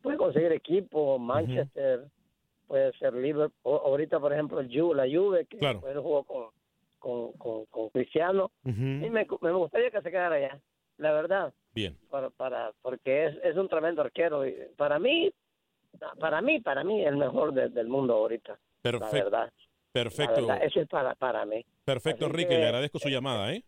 [0.01, 2.05] puede conseguir equipo, Manchester,
[2.67, 3.53] puede ser Liverpool.
[3.63, 5.81] O- Ahorita, por ejemplo, el Ju, la Juve, que Claro.
[5.87, 6.47] él jugó con,
[6.99, 8.51] con, con, con Cristiano.
[8.65, 8.79] Ujú.
[8.81, 10.59] Y me, me gustaría que se quedara allá,
[10.97, 11.97] la verdad Bien.
[12.09, 15.31] para, para porque es, es un tremendo arquero y para mí
[16.19, 18.53] para mí, para mí, el mejor de- del mundo ahorita.
[18.83, 19.15] La Perfecto.
[19.29, 19.53] verdad.
[19.91, 20.41] Perfecto.
[20.41, 21.63] La verdad, eso es para, para mí.
[21.85, 22.49] Perfecto, Así Enrique.
[22.49, 23.63] que- Le agradezco su llamada, ¿eh?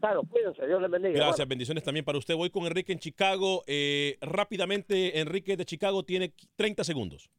[0.00, 1.14] Claro, cuídense, Dios les bendiga.
[1.14, 1.48] Gracias, Bueno.
[1.50, 2.34] bendiciones también para usted.
[2.34, 3.62] Voy con Enrique en Chicago.
[3.66, 7.30] Eh, rápidamente, Enrique de Chicago tiene 30 segundos.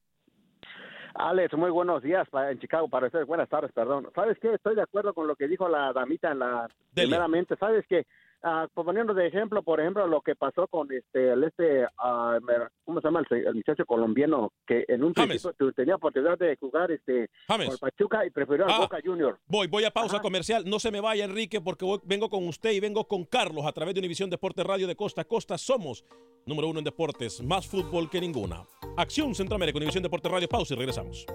[1.15, 3.25] Alex, muy buenos días en Chicago para ustedes.
[3.25, 4.07] Buenas tardes, perdón.
[4.13, 4.53] ¿Sabes qué?
[4.53, 7.55] Estoy de acuerdo con lo que dijo la damita en la primeramente.
[7.57, 8.05] ¿Sabes qué?
[8.43, 12.37] Ah, poniendo de ejemplo, por ejemplo, lo que pasó con este, el este, ah,
[12.85, 16.55] ¿cómo se llama el, el muchacho colombiano que en un principio tu- tenía oportunidad de
[16.57, 17.69] jugar este James.
[17.73, 18.79] el Pachuca y prefirió al Ah.
[18.79, 19.39] Boca Junior.
[19.47, 20.63] Voy, voy a pausa comercial.
[20.65, 23.71] No se me vaya, Enrique, porque voy- vengo con usted y vengo con Carlos a
[23.71, 25.57] través de Univisión Deportes Radio de Costa a Costa.
[25.57, 26.05] Somos
[26.45, 28.63] número uno en deportes, más fútbol que ninguna.
[28.97, 30.47] Acción Centroamérica, Univisión Deportes Radio.
[30.47, 31.25] Pausa y regresamos.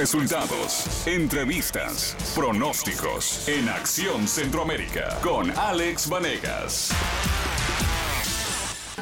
[0.00, 6.90] Resultados, entrevistas, pronósticos en Acción Centroamérica con Alex Vanegas.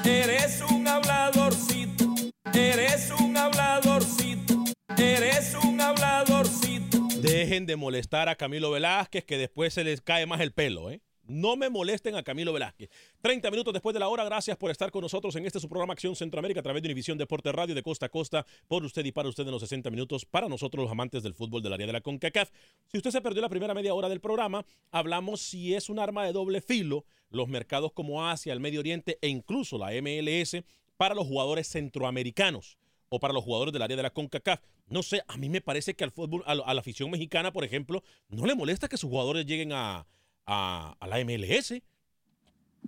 [0.05, 2.05] Eres un habladorcito,
[2.53, 4.65] eres un habladorcito,
[4.97, 6.99] eres un habladorcito.
[7.21, 11.01] Dejen de molestar a Camilo Velázquez, que después se les cae más el pelo, ¿eh?
[11.29, 12.89] No me molesten a Camilo Velázquez.
[13.21, 15.93] 30 minutos después de la hora, gracias por estar con nosotros en este su programa
[15.93, 19.13] Acción Centroamérica a través de Univisión Deporte Radio de costa a costa, por usted y
[19.13, 21.93] para usted en los 60 minutos, para nosotros los amantes del fútbol del área de
[21.93, 22.51] la CONCACAF.
[22.87, 26.25] Si usted se perdió la primera media hora del programa, hablamos si es un arma
[26.25, 30.57] de doble filo los mercados como Asia, el Medio Oriente e incluso la MLS
[30.97, 32.79] para los jugadores centroamericanos
[33.11, 34.61] o para los jugadores del área de la CONCACAF.
[34.89, 37.53] No sé, a mí me parece que al fútbol, a, la- a la afición mexicana,
[37.53, 40.07] por ejemplo, no le molesta que sus jugadores lleguen a,
[40.49, 41.83] a- a la MLS.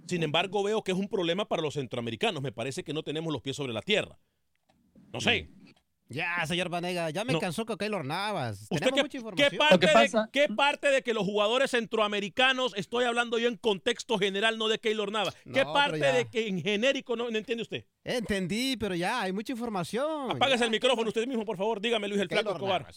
[0.06, 2.42] Sin embargo, veo que es un problema para los centroamericanos.
[2.42, 4.18] Me parece que no tenemos los pies sobre la tierra.
[5.12, 5.48] No sé.
[6.08, 7.38] Ya, señor Vanega, ya me No.
[7.38, 8.62] cansó con Keylor Navas.
[8.62, 9.58] ¿Usted Tenemos qué, mucha qué información.
[9.58, 14.58] parte de, qué parte de que los jugadores centroamericanos, estoy hablando yo en contexto general,
[14.58, 16.12] no de Keylor Navas, qué No, parte ya.
[16.12, 17.84] de que en genérico no, no entiende usted?
[18.02, 20.32] Entendí, pero ya, hay mucha información.
[20.32, 21.80] Apágase el micrófono usted mismo, por favor.
[21.80, 22.92] Dígame, Luis el Flaco Keylor Escobar.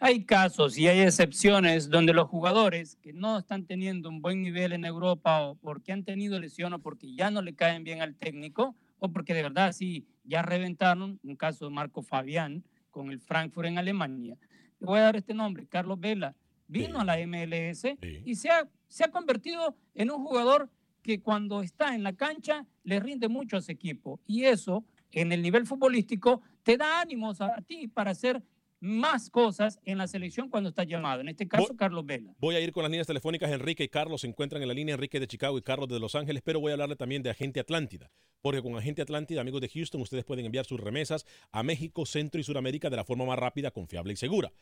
[0.00, 4.72] Hay casos y hay excepciones donde los jugadores que no están teniendo un buen nivel
[4.72, 8.16] en Europa o porque han tenido lesión o porque ya no le caen bien al
[8.16, 13.20] técnico o porque de verdad sí ya reventaron, un caso de Marco Fabián con el
[13.20, 14.36] Frankfurt en Alemania.
[14.80, 16.34] Le voy a dar este nombre, Carlos Vela.
[16.66, 17.84] Vino a la MLS
[18.24, 20.70] y se ha, se ha convertido en un jugador
[21.02, 24.20] que cuando está en la cancha le rinde mucho a ese equipo.
[24.26, 28.42] Y eso, en el nivel futbolístico, te da ánimos a ti para hacer
[28.84, 31.22] más cosas en la selección cuando está llamado.
[31.22, 32.34] En este caso, Carlos Vela.
[32.38, 33.50] Voy a ir con las líneas telefónicas.
[33.50, 34.94] Enrique y Carlos se encuentran en la línea.
[34.94, 36.42] Enrique de Chicago y Carlos de Los Ángeles.
[36.44, 38.10] Pero voy a hablarle también de Agente Atlántida.
[38.42, 42.38] Porque con Agente Atlántida, amigos de Houston, ustedes pueden enviar sus remesas a México, Centro
[42.38, 44.52] y Sudamérica de la forma más rápida, confiable y segura.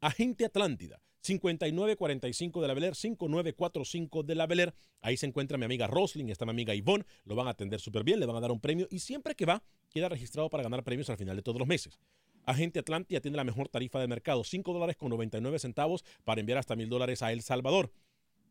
[0.00, 4.74] Agente Atlántida, 5945 de la Beler, 5945 de la Beler.
[5.00, 7.04] Ahí se encuentra mi amiga Roslyn, está mi amiga Ivonne.
[7.24, 9.46] Lo van a atender súper bien, le van a dar un premio y siempre que
[9.46, 12.00] va, queda registrado para ganar premios al final de todos los meses.
[12.46, 16.58] Agente Atlántida tiene la mejor tarifa de mercado, 5 dólares con 99 centavos para enviar
[16.58, 17.92] hasta mil dólares a El Salvador.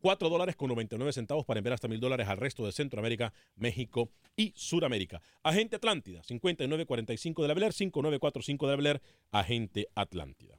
[0.00, 4.10] 4 dólares con 99 centavos para enviar hasta mil dólares al resto de Centroamérica, México
[4.34, 5.20] y Suramérica.
[5.42, 10.58] Agente Atlántida, 5945 de la Beler, 5945 de la Beler, Agente Atlántida.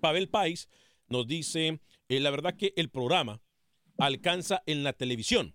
[0.00, 0.68] Pavel Pais
[1.08, 3.42] nos dice, eh, la verdad que el programa
[3.98, 5.54] alcanza en la televisión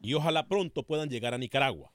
[0.00, 1.92] y ojalá pronto puedan llegar a Nicaragua.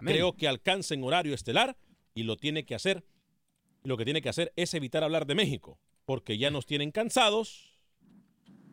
[0.00, 1.76] Creo que alcanza en horario estelar
[2.14, 3.04] y lo tiene que hacer.
[3.86, 7.78] Lo que tiene que hacer es evitar hablar de México, porque ya nos tienen cansados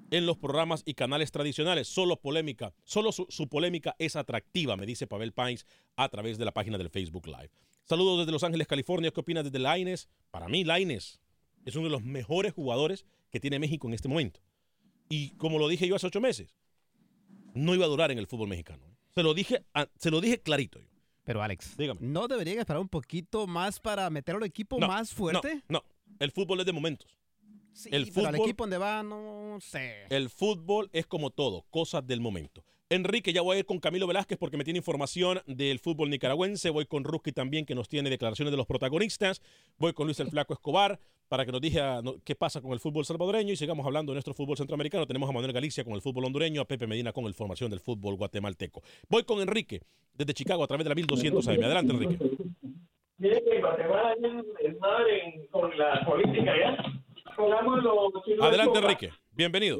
[0.09, 1.87] en los programas y canales tradicionales.
[1.87, 6.51] Solo polémica, solo su, polémica es atractiva, me dice Pavel Pines a través de la
[6.51, 7.51] página del Facebook Live.
[7.83, 9.11] Saludos desde Los Ángeles, California.
[9.11, 10.09] ¿Qué opinas desde Laines?
[10.31, 11.21] Para mí, Laines
[11.63, 14.39] es uno de los mejores jugadores que tiene México en este momento.
[15.09, 16.55] Y como lo dije yo hace ocho meses,
[17.53, 18.83] no iba a durar en el fútbol mexicano.
[19.13, 19.63] Se lo dije,
[19.99, 20.92] se lo dije clarito yo.
[21.23, 21.99] Pero Alex, Dígame.
[22.01, 25.63] ¿no deberían esperar un poquito más para meter al equipo No, más fuerte?
[25.69, 25.83] No, no.
[26.19, 27.17] el fútbol es de momentos.
[27.73, 30.05] Sí, el pero fútbol- equipo donde va, no sé.
[30.09, 32.63] El fútbol es como todo, cosas del momento.
[32.89, 36.69] Enrique, ya voy a ir con Camilo Velázquez porque me tiene información del fútbol nicaragüense.
[36.69, 39.41] Voy con Ruski también, que nos tiene declaraciones de los protagonistas.
[39.79, 40.99] Voy con Luis el Flaco Escobar
[41.33, 44.35] para que nos diga qué pasa con el fútbol salvadoreño y sigamos hablando de nuestro
[44.35, 45.07] fútbol centroamericano.
[45.07, 47.79] Tenemos a Manuel Galicia con el fútbol hondureño, a Pepe Medina con el formación del
[47.79, 48.83] fútbol guatemalteco.
[49.09, 49.81] Voy con Enrique
[50.13, 51.63] desde Chicago a través de la 1200 AM.
[51.63, 52.23] Adelante, Enrique.
[53.17, 57.01] Mire que Guatemala desmadre en- con la política ya.
[57.35, 58.11] Pongámoslo.
[58.43, 59.09] Adelante, es Enrique.
[59.31, 59.79] Bienvenido.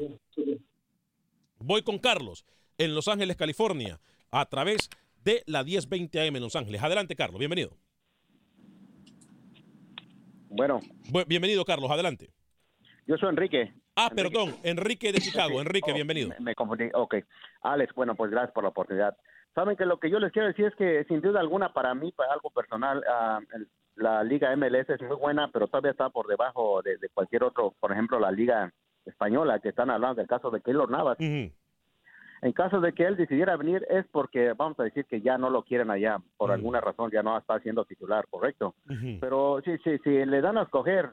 [1.60, 2.44] Voy con Carlos
[2.78, 4.00] en Los Ángeles, California,
[4.32, 4.90] a través
[5.22, 6.82] de la 1020 AM en Los Ángeles.
[6.82, 7.38] Adelante, Carlos.
[7.38, 7.76] Bienvenido.
[10.56, 10.80] Bueno.
[11.26, 11.90] bienvenido, Carlos.
[11.90, 12.30] Adelante.
[13.06, 13.74] Yo soy Enrique.
[13.96, 15.60] Ah, perdón, Enrique de Chicago.
[15.60, 16.28] Enrique, Oh, bienvenido.
[16.30, 16.84] Me, me confundí.
[16.94, 17.16] Ok.
[17.62, 19.16] Alex, bueno, pues gracias por la oportunidad.
[19.54, 22.10] Saben que lo que yo les quiero decir es que sin duda alguna para mí,
[22.12, 26.26] para algo personal, ah, el- la liga MLS es muy buena, pero todavía está por
[26.26, 28.72] debajo de, de cualquier otro, por ejemplo, la liga
[29.06, 31.16] española, que están hablando del caso de Keylor Navas.
[32.44, 35.48] En caso de que él decidiera venir es porque vamos a decir que ya no
[35.48, 38.74] lo quieren allá, por alguna razón ya no está siendo titular, correcto.
[39.18, 41.10] Pero sí, sí, sí, le dan a escoger,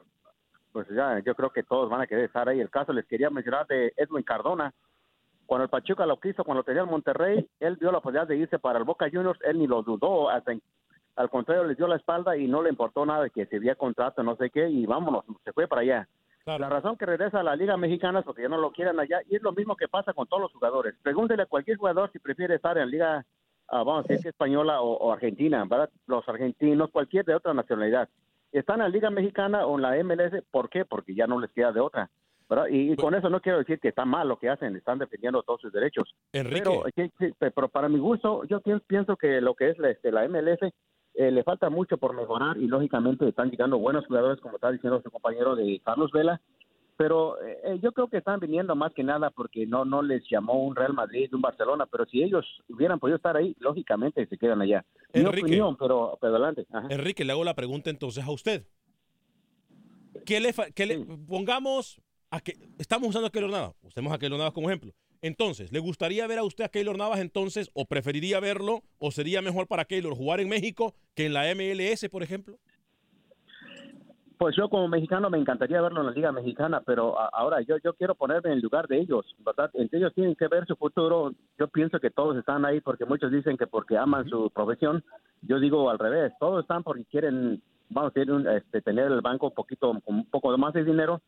[0.72, 2.60] pues ya yo creo que todos van a querer estar ahí.
[2.60, 4.74] El caso les quería mencionar de Edwin Cardona.
[5.46, 8.58] Cuando el Pachuca lo quiso, cuando tenía el Monterrey, él vio la posibilidad de irse
[8.58, 10.62] para el Boca Juniors, él ni lo dudó, hasta en-
[11.16, 13.74] al contrario les dio la espalda y no le importó nada de que se había
[13.74, 16.08] contrato, no sé qué, y vámonos, se fue para allá.
[16.44, 19.20] La razón que regresa a la Liga Mexicana es porque ya no lo quieren allá
[19.28, 20.94] y es lo mismo que pasa con todos los jugadores.
[21.02, 23.24] Pregúntele a cualquier jugador si prefiere estar en Liga,
[23.68, 25.90] ah, vamos a decir que española o, o argentina, ¿verdad?
[26.06, 28.08] Los argentinos, cualquier de otra nacionalidad.
[28.50, 30.84] Están en la Liga Mexicana o en la MLS, ¿por qué?
[30.84, 32.10] Porque ya no les queda de otra.
[32.50, 32.66] ¿verdad?
[32.68, 35.42] Y, y con eso no quiero decir que está mal lo que hacen, están defendiendo
[35.42, 36.14] todos sus derechos.
[36.32, 36.62] Enrique.
[36.64, 40.10] Pero, sí, pero para mi gusto, yo pienso, pienso que lo que es la, este,
[40.10, 40.58] la MLS
[41.14, 45.00] eh, le falta mucho por mejorar y lógicamente están llegando buenos jugadores, como está diciendo
[45.02, 46.40] su compañero de Carlos Vela,
[46.96, 50.62] pero eh, yo creo que están viniendo más que nada porque no no les llamó
[50.64, 54.62] un Real Madrid, un Barcelona, pero si ellos hubieran podido estar ahí, lógicamente se quedan
[54.62, 54.84] allá.
[55.12, 55.46] Mi Enrique.
[55.46, 56.66] opinión, pero, pero adelante.
[56.72, 56.86] Ajá.
[56.90, 58.66] Enrique, le hago la pregunta entonces a usted.
[60.24, 63.74] ¿Qué le, qué le pongamos a que estamos usando a Keylor Navas?
[63.82, 64.92] Usemos a Keylor Navas como ejemplo.
[65.22, 69.40] Entonces, ¿le gustaría ver a usted a Keylor Navas entonces o preferiría verlo o sería
[69.40, 72.58] mejor para Keylor jugar en México que en la MLS, por ejemplo?
[74.36, 77.94] Pues yo como mexicano me encantaría verlo en la Liga Mexicana, pero ahora yo yo
[77.94, 79.70] quiero ponerme en el lugar de ellos, ¿verdad?
[79.74, 81.32] Entre ellos tienen que ver su futuro.
[81.60, 85.04] Yo pienso que todos están ahí porque muchos dicen que porque aman su profesión.
[85.42, 89.20] Yo digo al revés, todos están porque quieren, vamos a decir, un- este, tener el
[89.20, 91.22] banco un poquito, un poco más de dinero.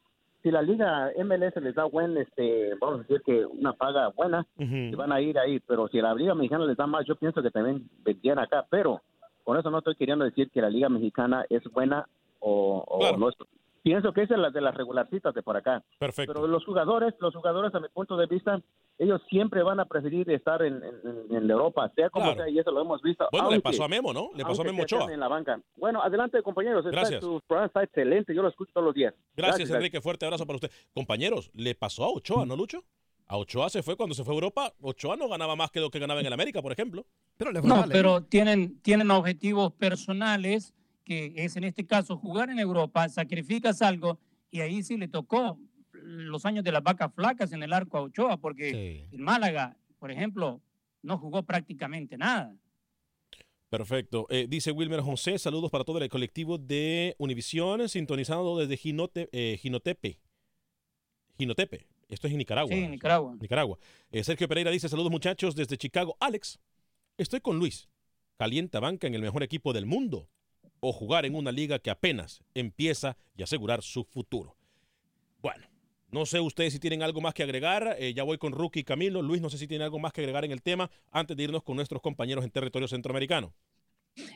[0.45, 4.47] Si la Liga MLS les da buen, este, vamos a decir que una paga buena,
[4.95, 7.51] van a ir ahí, pero si la Liga Mexicana les da más, yo pienso que
[7.51, 9.01] también vendrían acá, pero
[9.43, 12.07] con eso no estoy queriendo decir que la Liga Mexicana es buena
[12.41, 13.37] o, o no es.
[13.85, 15.85] Pienso que esa es la de las regularcitas de por acá.
[15.99, 16.33] Perfecto.
[16.33, 18.59] Pero los jugadores, los jugadores a mi punto de vista,
[18.99, 22.45] ellos siempre van a preferir estar en, en- en Europa, sea como Claro.
[22.45, 23.29] sea, y eso lo hemos visto.
[23.31, 24.31] Bueno, le pasó a Memo, ¿no?
[24.35, 25.13] Le pasó a Memo Ochoa.
[25.13, 25.61] En la banca.
[25.77, 26.85] Bueno, adelante, compañeros.
[26.87, 27.21] Está- Gracias.
[27.23, 29.13] su programa está excelente, yo lo escucho todos los días.
[29.37, 30.01] Gracias, Enrique.
[30.01, 30.71] Fuerte abrazo para usted.
[30.95, 32.83] Compañeros, le pasó a Ochoa, ¿no, Lucho?
[33.27, 34.73] A Ochoa se fue cuando se fue a Europa.
[34.81, 37.05] Ochoa no ganaba más que lo que ganaba en el América, por ejemplo.
[37.37, 42.59] Pero le No, pero tienen, tienen objetivos personales, que es en este caso jugar en
[42.59, 44.19] Europa, sacrificas algo
[44.51, 45.59] y ahí sí le tocó
[45.93, 50.11] los años de las vacas flacas en el arco a Ochoa, porque el Málaga, por
[50.11, 50.61] ejemplo,
[51.03, 52.55] no jugó prácticamente nada.
[53.69, 54.27] Perfecto.
[54.31, 59.59] Eh, dice Wilmer José, saludos para todo el colectivo de Univisión, sintonizado desde Ginote, eh,
[59.61, 60.21] Ginotepe.
[61.37, 61.87] Ginotepe.
[62.09, 62.73] Esto es en Nicaragua.
[62.73, 63.37] Sí, Nicaragua.
[63.41, 63.79] Nicaragua.
[64.11, 66.17] Eh, Sergio Pereira dice, saludos muchachos desde Chicago.
[66.21, 66.61] Alex,
[67.19, 67.89] estoy con Luis.
[68.37, 70.29] Calienta banca en el mejor equipo del mundo
[70.87, 74.55] o jugar en una liga que apenas empieza y asegurar su futuro.
[75.41, 75.67] Bueno,
[76.11, 77.97] no sé ustedes si tienen algo más que agregar.
[77.99, 79.23] Eh, ya voy con Rookie y Camilo.
[79.23, 81.63] Luis, no sé si tiene algo más que agregar en el tema antes de irnos
[81.63, 83.55] con nuestros compañeros en territorio centroamericano.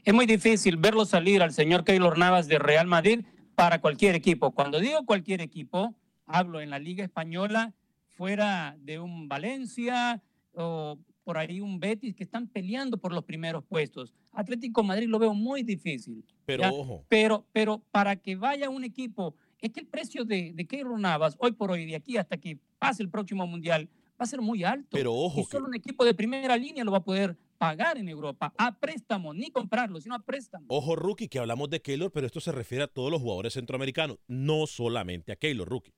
[0.03, 4.53] Es muy difícil verlo salir al señor Keylor Navas de Real Madrid para cualquier equipo.
[4.53, 7.75] Cuando digo cualquier equipo, hablo en la Liga Española,
[8.17, 10.23] fuera de un Valencia
[10.55, 14.15] o por ahí un Betis que están peleando por los primeros puestos.
[14.33, 16.25] Atlético de Madrid lo veo muy difícil.
[16.47, 16.73] Pero ¿ya?
[16.73, 17.05] ojo.
[17.07, 21.37] Pero, pero para que vaya un equipo, es que el precio de, de Keylor Navas
[21.39, 24.65] hoy por hoy, de aquí hasta que pase el próximo Mundial, va a ser muy
[24.65, 24.89] alto.
[24.93, 28.09] Pero ojo Y solo un equipo de primera línea lo va a poder pagar en
[28.09, 30.65] Europa a préstamo, ni comprarlo, sino a préstamo.
[30.69, 34.17] Ojo, Rookie, que hablamos de Keylor, pero esto se refiere a todos los jugadores centroamericanos,
[34.29, 35.93] no solamente a Keylor, Rookie.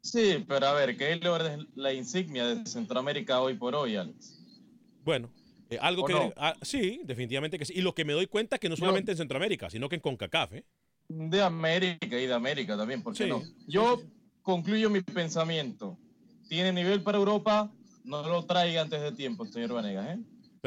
[0.00, 4.43] Sí, pero a ver, Keylor es la insignia de Centroamérica hoy por hoy, Alex.
[5.04, 5.30] Bueno,
[5.70, 6.12] eh, algo ¿O que...
[6.12, 6.32] no?
[6.36, 7.74] ah, sí, definitivamente que sí.
[7.76, 10.00] Y lo que me doy cuenta es que no solamente en Centroamérica, sino que en
[10.00, 10.64] CONCACAF, ¿eh?
[11.08, 13.30] De América y de América también, ¿por qué Sí.
[13.30, 13.42] no?
[13.66, 14.02] Yo
[14.42, 15.98] concluyo mi pensamiento.
[16.48, 17.70] Tiene nivel para Europa,
[18.04, 20.22] no lo traiga antes de tiempo, señor Vanegas, ¿eh?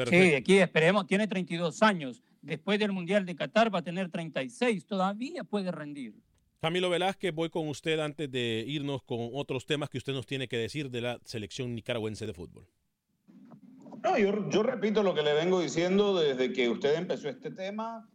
[0.08, 2.22] Sí, aquí esperemos, tiene 32 años.
[2.40, 6.14] Después del Mundial de Qatar va a tener 36, todavía puede rendir.
[6.60, 10.48] Camilo Velázquez, voy con usted antes de irnos con otros temas que usted nos tiene
[10.48, 12.66] que decir de la selección nicaragüense de fútbol.
[14.08, 18.08] No, yo, yo repito lo que le vengo diciendo desde que usted empezó este tema.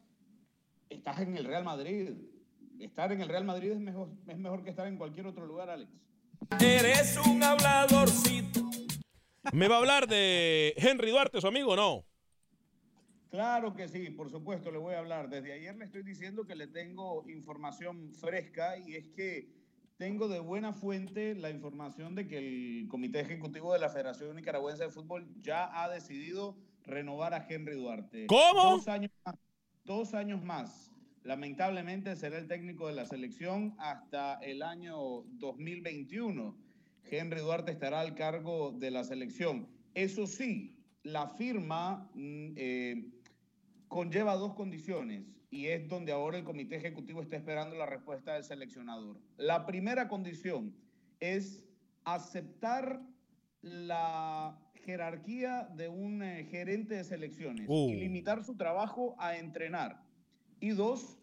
[0.90, 2.10] Estás en el Real Madrid.
[2.80, 5.70] Estar en el Real Madrid es mejor, es mejor que estar en cualquier otro lugar,
[5.70, 5.92] Alex.
[6.60, 8.62] Eres un habladorcito.
[9.52, 12.06] ¿Me va a hablar de Henry Duarte, su amigo o no?
[13.30, 15.30] Claro que sí, por supuesto, le voy a hablar.
[15.30, 19.48] Desde ayer le estoy diciendo que le tengo información fresca y es que
[19.98, 24.84] tengo de buena fuente la información de que el Comité Ejecutivo de la Federación Nicaragüense
[24.84, 28.28] de Fútbol ya ha decidido renovar a Henry Duarte.
[28.28, 28.78] ¿Cómo?
[28.78, 29.36] Dos años más.
[29.86, 30.92] Dos años más.
[31.24, 36.58] Lamentablemente será el técnico de la selección hasta el año 2021.
[37.10, 39.68] Henry Duarte estará al cargo de la selección.
[39.94, 43.10] Eso sí, la firma mm, eh,
[43.88, 45.24] conlleva dos condiciones
[45.54, 49.20] y es donde ahora el comité ejecutivo está esperando la respuesta del seleccionador.
[49.38, 50.76] La primera condición
[51.20, 51.64] es
[52.06, 53.00] aceptar
[53.62, 57.90] la jerarquía de un eh, gerente de selecciones Uh.
[57.90, 60.04] y limitar su trabajo a entrenar.
[60.60, 61.20] Y dos,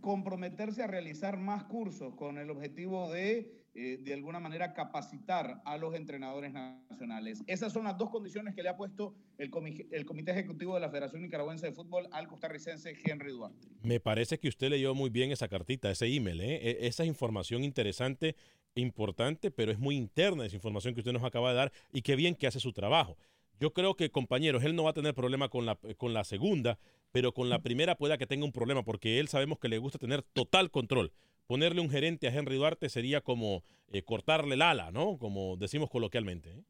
[0.00, 5.76] comprometerse a realizar más cursos con el objetivo de, eh, de alguna manera, capacitar a
[5.78, 7.42] los entrenadores nacionales.
[7.46, 9.50] Esas son las dos condiciones que le ha puesto el,
[9.90, 13.68] el Comité Ejecutivo de la Federación Nicaragüense de Fútbol al costarricense Henry Duarte.
[13.82, 16.40] Me parece que usted leyó muy bien esa cartita, ese email.
[16.40, 16.60] ¿eh?
[16.62, 18.36] E- Esa es información interesante,
[18.74, 22.16] importante, pero es muy interna esa información que usted nos acaba de dar y qué
[22.16, 23.16] bien que hace su trabajo.
[23.60, 26.78] Yo creo que, compañeros, él no va a tener problema con la, con la segunda,
[27.12, 29.98] pero con la primera pueda que tenga un problema porque él sabemos que le gusta
[29.98, 31.12] tener total control.
[31.46, 35.18] Ponerle un gerente a Henry Duarte sería como eh, cortarle el ala, ¿no?
[35.18, 36.50] Como decimos coloquialmente.
[36.50, 36.64] ¿eh?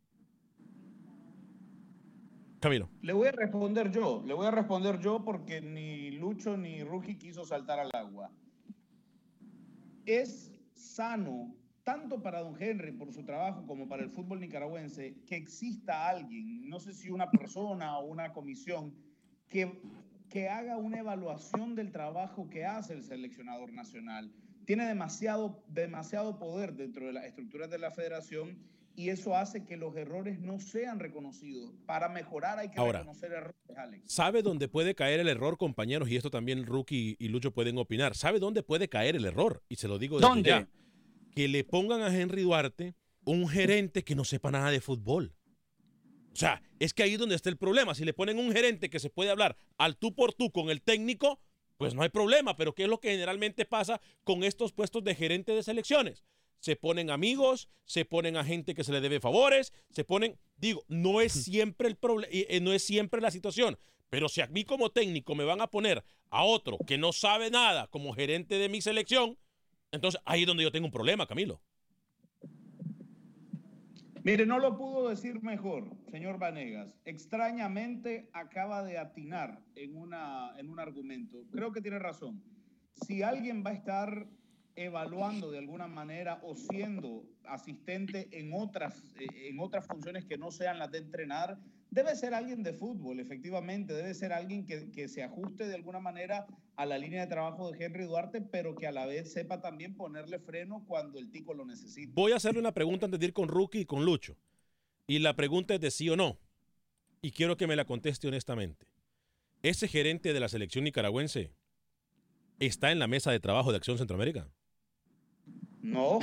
[2.62, 2.88] Camilo.
[3.02, 7.16] Le voy a responder yo, le voy a responder yo porque ni Lucho ni Ruki
[7.16, 8.30] quiso saltar al agua.
[10.06, 15.34] Es sano, tanto para don Henry por su trabajo como para el fútbol nicaragüense, que
[15.34, 18.94] exista alguien, no sé si una persona o una comisión,
[19.48, 19.82] que,
[20.28, 24.32] que haga una evaluación del trabajo que hace el seleccionador nacional.
[24.66, 28.58] Tiene demasiado, demasiado poder dentro de las estructuras de la federación
[28.94, 31.72] y eso hace que los errores no sean reconocidos.
[31.86, 34.12] Para mejorar hay que Ahora, reconocer errores, Alex.
[34.12, 36.08] ¿Sabe dónde puede caer el error, compañeros?
[36.10, 38.14] Y esto también Rookie y Lucho pueden opinar.
[38.14, 39.62] ¿Sabe dónde puede caer el error?
[39.68, 40.50] Y se lo digo desde ¿Dónde?
[40.50, 40.68] ya.
[41.34, 42.94] Que le pongan a Henry Duarte
[43.24, 45.34] un gerente que no sepa nada de fútbol.
[46.32, 47.94] O sea, es que ahí es donde está el problema.
[47.94, 50.82] Si le ponen un gerente que se puede hablar al tú por tú con el
[50.82, 51.40] técnico,
[51.83, 52.57] pues no hay problema.
[52.57, 56.22] Pero ¿qué es lo que generalmente pasa con estos puestos de gerente de selecciones?
[56.61, 60.85] Se ponen amigos, se ponen a gente que se le debe favores, se ponen, digo,
[60.87, 63.80] no es siempre el problema, no es siempre la situación.
[64.11, 67.51] Pero si a mí como técnico me van a poner a otro que no sabe
[67.51, 69.37] nada como gerente de mi selección,
[69.91, 71.61] entonces ahí es donde yo tengo un problema, Camilo.
[74.24, 76.94] Mire, no lo pudo decir mejor, señor Vanegas.
[77.04, 81.44] Extrañamente acaba de atinar en, una, en un argumento.
[81.50, 82.40] Creo que tiene razón.
[83.04, 84.28] Si alguien va a estar
[84.76, 90.52] evaluando de alguna manera o siendo asistente en otras, eh, en otras funciones que no
[90.52, 91.58] sean las de entrenar,
[91.93, 96.01] debe ser alguien de fútbol, efectivamente, debe ser alguien que, que se ajuste de alguna
[96.01, 99.61] manera a la línea de trabajo de Henry Duarte, pero que a la vez sepa
[99.61, 102.11] también ponerle freno cuando el tico lo necesite.
[102.14, 104.38] Voy a hacerle una pregunta antes de ir con Rookie y con Lucho.
[105.07, 106.38] Y la pregunta es de sí o no.
[107.20, 108.86] Y quiero que me la conteste honestamente.
[109.62, 111.53] ¿Ese gerente de la selección nicaragüense
[112.59, 114.49] está en la mesa de trabajo de Acción Centroamérica?
[115.82, 116.20] No.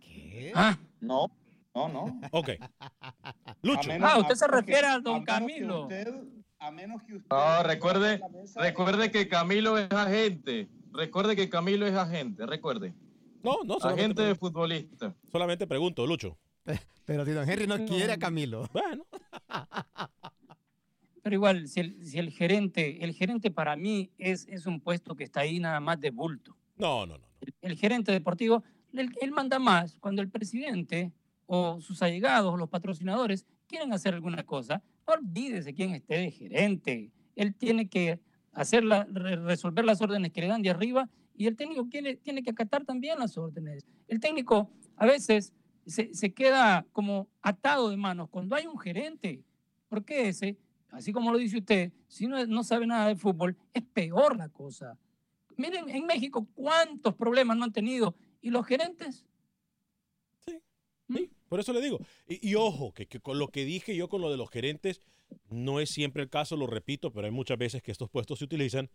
[0.00, 0.52] ¿Qué?
[1.00, 1.30] No,
[1.74, 2.20] no, no.
[2.32, 2.50] Ok.
[3.62, 3.88] Lucho.
[3.88, 5.82] Menos- Ah, usted se refiere al don a Camilo.
[5.82, 6.12] usted-
[6.58, 7.28] a menos que usted.
[7.30, 8.20] No, recuerde,
[8.56, 10.68] recuerde que Camilo es agente.
[10.92, 12.94] Recuerde que Camilo es agente, recuerde.
[13.42, 14.46] No, no, solamente Agente de pregunto.
[14.60, 15.14] futbolista.
[15.32, 16.38] Solamente pregunto, Lucho.
[17.06, 18.68] Pero si don Henry no quiere a Camilo.
[18.72, 19.04] Bueno.
[21.22, 25.14] Pero igual, si el, si el gerente, el gerente para mí es, es un puesto
[25.14, 26.56] que está ahí nada más de bulto.
[26.76, 27.26] No, no, no.
[27.40, 28.62] El, el gerente deportivo,
[28.92, 31.12] él, él manda más cuando el presidente
[31.54, 34.82] o sus allegados o los patrocinadores quieren hacer alguna cosa.
[35.06, 37.10] No olvídese quién esté de gerente.
[37.36, 38.18] Él tiene que
[38.54, 42.42] hacer la- resolver las órdenes que le dan de arriba y el técnico tiene, tiene
[42.42, 43.84] que acatar también las órdenes.
[44.08, 45.52] El técnico a veces
[45.84, 49.42] se, se queda como atado de manos cuando hay un gerente,
[49.90, 50.56] porque ese,
[50.90, 54.48] así como lo dice usted, si no, no sabe nada de fútbol, es peor la
[54.48, 54.96] cosa.
[55.58, 59.26] Miren en México cuántos problemas no han tenido y los gerentes
[61.52, 62.00] Por eso le digo.
[62.26, 65.02] Y, ojo, que, que con lo que dije yo con lo de los gerentes,
[65.50, 68.46] no es siempre el caso, lo repito, pero hay muchas veces que estos puestos se
[68.46, 68.88] utilizan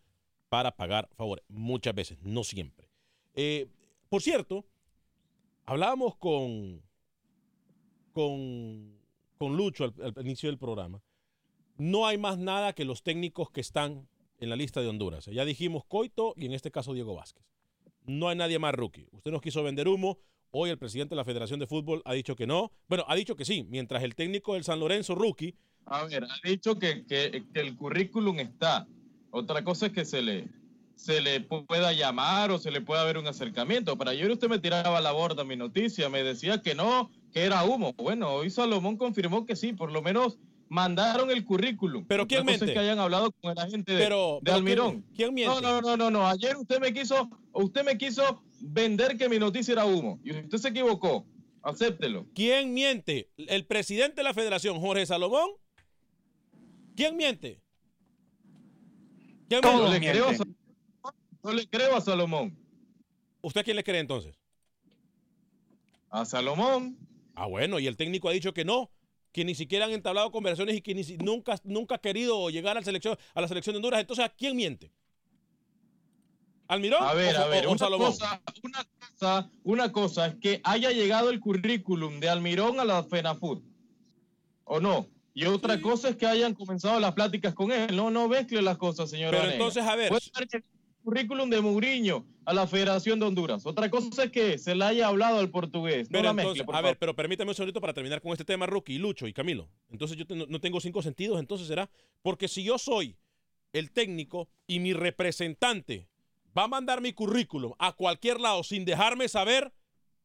[0.50, 1.46] para pagar favores.
[1.50, 2.90] Muchas veces, no siempre.
[3.36, 3.68] Eh,
[4.10, 4.66] por cierto,
[5.66, 6.82] hablábamos con,
[8.12, 9.04] con,
[9.38, 11.04] con Lucho al, al inicio del programa.
[11.78, 15.28] No hay más nada que los técnicos que están en la lista de Honduras.
[15.28, 17.46] Ya dijimos Coito y en este caso Diego Vázquez.
[18.08, 19.06] No hay nadie más rookie.
[19.12, 20.18] Usted nos quiso vender humo.
[20.60, 22.72] Hoy el presidente de la Federación de Fútbol ha dicho que no.
[22.88, 25.54] Bueno, ha dicho que sí, mientras el técnico del San Lorenzo, rookie,
[25.86, 28.88] A ver, ha dicho que, que- que el currículum está.
[29.30, 30.48] Otra cosa es que se le,
[30.96, 33.96] se le pueda llamar o se le pueda ver un acercamiento.
[34.00, 37.64] Para ayer usted me tiraba la borda mi noticia, me decía que no, que era
[37.64, 37.94] humo.
[37.94, 40.40] Bueno, hoy Salomón confirmó que sí, por lo menos
[40.70, 42.04] mandaron el currículum.
[42.08, 42.74] Pero ¿quién miente?
[42.74, 45.06] que hayan hablado con el agente de, pero, de Almirón.
[45.16, 45.54] ¿quién, miente?
[45.54, 46.28] No, no, no, no, no.
[46.28, 50.58] Ayer usted me quiso, usted me quiso vender que mi noticia era humo y usted
[50.58, 51.26] se equivocó.
[51.62, 52.28] Acéptelo.
[52.34, 53.30] ¿Quién miente?
[53.36, 55.50] ¿El presidente de la federación, Jorge Salomón?
[56.96, 57.62] ¿Quién miente?
[59.50, 60.32] ¿Quién no, le creo,
[61.44, 62.58] no le creo a Salomón.
[63.42, 64.36] ¿Usted a quién le cree entonces?
[66.10, 66.98] A Salomón.
[67.36, 68.92] Ah, bueno, y el técnico ha dicho que no,
[69.32, 72.80] que ni siquiera han entablado conversaciones y que ni, nunca, nunca ha querido llegar a
[72.80, 74.02] la, selección, a la selección de Honduras.
[74.02, 74.92] Entonces, ¿a quién miente?
[76.68, 77.04] ¿Almirón?
[77.04, 78.08] A ver, o, a ver, o una, Salomón?
[78.12, 83.04] cosa, una, cosa, una cosa es que haya llegado el currículum de Almirón a la
[83.04, 83.64] FENAFUT,
[84.66, 85.08] ¿o no?
[85.34, 87.96] Y otra cosa es que hayan comenzado las pláticas con él.
[87.96, 89.32] No, no mezcle las cosas, señor.
[89.32, 90.10] Pero entonces, a ver.
[90.10, 90.64] Puede el
[91.04, 93.66] currículum de Mourinho a la Federación de Honduras.
[93.66, 96.10] Otra cosa es que se le haya hablado al portugués.
[96.10, 96.90] No Pero la entonces, mezcle, por a favor.
[96.90, 99.70] ver, pero permítame un segundito para terminar con este tema, Rookie, Lucho y Camilo.
[99.92, 101.88] Entonces yo te- no tengo cinco sentidos, entonces será.
[102.24, 103.16] Porque si yo soy
[103.74, 106.08] el técnico y mi representante
[106.58, 109.72] va a mandar mi currículum a cualquier lado sin dejarme saber,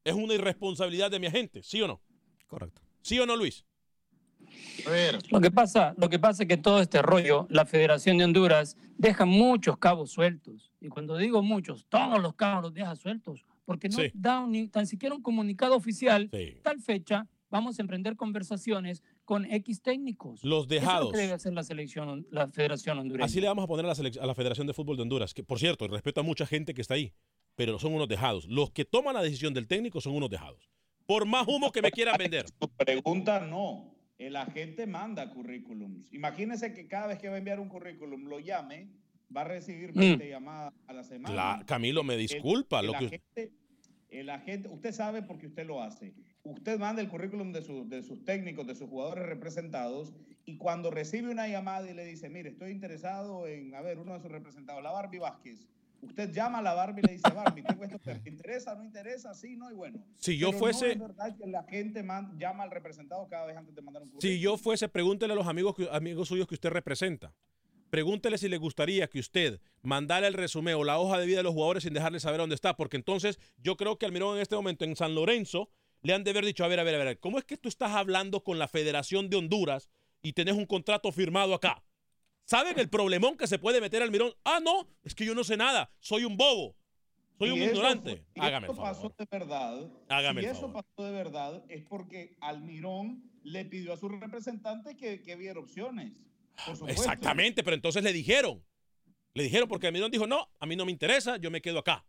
[0.04, 2.00] es una irresponsabilidad de mi agente, ¿sí o no?
[2.46, 2.80] Correcto.
[3.02, 3.64] ¿Sí o no, Luis?
[4.86, 5.18] A ver.
[5.30, 8.76] Lo que pasa, lo que pasa es que todo este rollo, la Federación de Honduras
[8.98, 10.72] deja muchos cabos sueltos.
[10.80, 14.10] Y cuando digo muchos, todos los cabos los deja sueltos, porque no Sí.
[14.14, 16.28] da ni tan siquiera un comunicado oficial.
[16.32, 16.56] Sí.
[16.62, 20.42] Tal fecha vamos a emprender conversaciones con X técnicos.
[20.44, 21.06] Los Eso es dejados.
[21.06, 23.24] lo que debe hacer la selección, la Federación hondureña.
[23.26, 25.44] Así le vamos a poner a la, a la Federación de Fútbol de Honduras, que
[25.44, 27.12] por cierto, respeto a mucha gente que está ahí,
[27.54, 28.46] pero son unos dejados.
[28.46, 30.70] Los que toman la decisión del técnico son unos dejados.
[31.06, 32.46] Por más humo que me quieran vender.
[32.58, 33.92] Tu pregunta no.
[34.18, 36.12] El agente manda currículums.
[36.12, 38.88] Imagínese que cada vez que va a enviar un currículum lo llame,
[39.34, 41.34] va a recibir 20 llamadas a la semana.
[41.58, 42.80] Cla- Camilo, me El- disculpa.
[42.80, 43.52] El, lo que, agente,
[44.10, 46.14] el agente, usted sabe porque usted lo hace.
[46.44, 50.12] Usted manda el currículum de, su- de sus técnicos, de sus jugadores representados,
[50.44, 54.14] y cuando recibe una llamada y le dice, mire, estoy interesado en, a ver, uno
[54.14, 55.68] de sus representados, la Barbie Vázquez.
[56.00, 59.34] Usted llama a la Barbie y le dice, Barbie, tengo esto, ¿te interesa, no interesa?
[59.34, 60.04] Sí, no, y bueno.
[60.16, 63.46] Si yo Pero fuese- No es verdad que la gente man- llama al representado cada
[63.46, 64.34] vez antes de mandar un currículum.
[64.36, 67.32] si yo fuese, pregúntele a los amigos, amigos suyos que usted representa.
[67.88, 71.42] Pregúntele si le gustaría que usted mandara el resumen o la hoja de vida de
[71.44, 74.56] los jugadores sin dejarles saber dónde está, porque entonces yo creo que Almirón en este
[74.56, 75.68] momento en San Lorenzo
[76.02, 77.68] le han de haber dicho, a ver, a ver, a ver, ¿cómo es que tú
[77.68, 79.88] estás hablando con la Federación de Honduras
[80.22, 81.82] y tenés un contrato firmado acá?
[82.44, 84.32] ¿Saben el problemón que se puede meter Almirón?
[84.44, 86.74] Ah, no, es que yo no sé nada, soy un bobo,
[87.38, 88.24] soy Si un eso ignorante.
[88.34, 88.92] fue- Hágame el eso favor.
[88.96, 89.90] pasó de verdad.
[90.08, 90.84] Hágame si el eso favor.
[90.84, 96.12] pasó de verdad es porque Almirón le pidió a su representante que, que viera opciones.
[96.66, 96.90] Por.
[96.90, 98.62] Exactamente, pero entonces le dijeron.
[99.34, 102.04] Le dijeron porque Almirón dijo, no, a mí no me interesa, yo me quedo acá.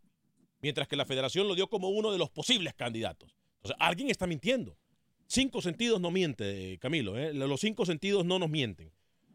[0.60, 3.34] Mientras que la federación lo dio como uno de los posibles candidatos.
[3.64, 4.76] Entonces, alguien está mintiendo.
[5.26, 7.16] Cinco sentidos no miente, Camilo.
[7.16, 7.32] ¿eh?
[7.32, 8.92] Los cinco sentidos no nos mienten.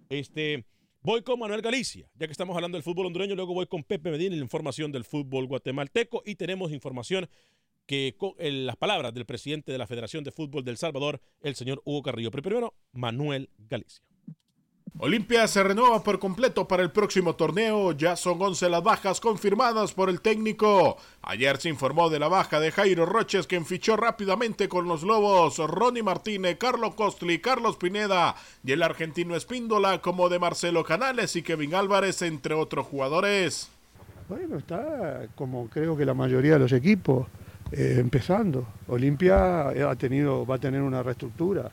[0.07, 0.65] Este,
[1.01, 4.11] voy con Manuel Galicia, ya que estamos hablando del fútbol hondureño, luego voy con Pepe
[4.11, 7.27] Medina y la información del fútbol guatemalteco y tenemos información
[7.87, 11.81] que eh, las palabras del presidente de la Federación de Fútbol del Salvador, el señor
[11.85, 12.29] Hugo Carrillo.
[12.29, 14.03] Pero primero, Manuel Galicia.
[14.97, 17.91] Olimpia se renueva por completo para el próximo torneo.
[17.93, 20.97] Ya son 11 las bajas confirmadas por el técnico.
[21.21, 25.57] Ayer se informó de la baja de Jairo Roches, quien fichó rápidamente con los Lobos.
[25.57, 31.43] Ronnie Martínez, Carlos Costli, Carlos Pineda y el argentino Espíndola, como de Marcelo Canales y
[31.43, 33.69] Kevin Álvarez, entre otros jugadores.
[34.27, 37.27] Bueno, está como creo que la mayoría de los equipos
[37.71, 38.67] eh, empezando.
[38.87, 41.69] Olimpia ha tenido, va a tener una reestructura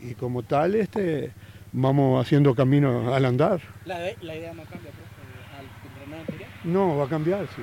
[0.00, 1.32] y como tal este,
[1.76, 3.60] vamos haciendo camino al andar.
[3.84, 6.48] La, la idea no cambia profe, al torneo anterior.
[6.64, 7.62] No, va a cambiar, sí.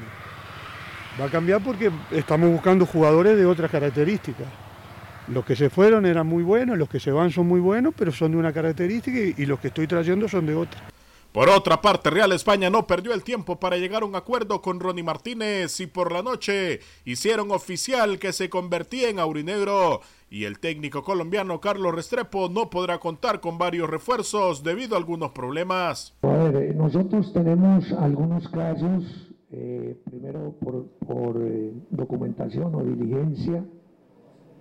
[1.20, 4.48] Va a cambiar porque estamos buscando jugadores de otras características.
[5.28, 8.12] Los que se fueron eran muy buenos, los que se van son muy buenos, pero
[8.12, 10.82] son de una característica y, y los que estoy trayendo son de otra.
[11.32, 14.80] Por otra parte, Real España no perdió el tiempo para llegar a un acuerdo con
[14.80, 20.02] Ronnie Martínez y por la noche hicieron oficial que se convertía en aurinegro
[20.34, 25.30] y el técnico colombiano Carlos Restrepo no podrá contar con varios refuerzos debido a algunos
[25.30, 26.18] problemas.
[26.24, 33.64] A ver, eh, nosotros tenemos algunos casos, eh, primero por, por, eh, documentación o diligencia,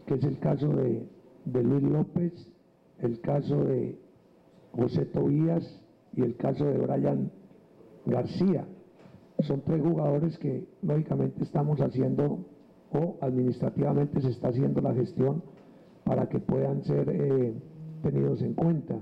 [0.07, 1.09] que es el caso de,
[1.47, 2.53] de Luis López,
[2.99, 3.99] el caso de
[4.73, 5.83] José Tobías
[6.15, 7.33] y el caso de Brian
[8.05, 8.67] García.
[9.39, 12.45] Son tres jugadores que lógicamente estamos haciendo
[12.93, 15.43] o administrativamente se está haciendo la gestión
[16.05, 17.55] para que puedan ser eh,
[18.03, 18.95] tenidos en cuenta.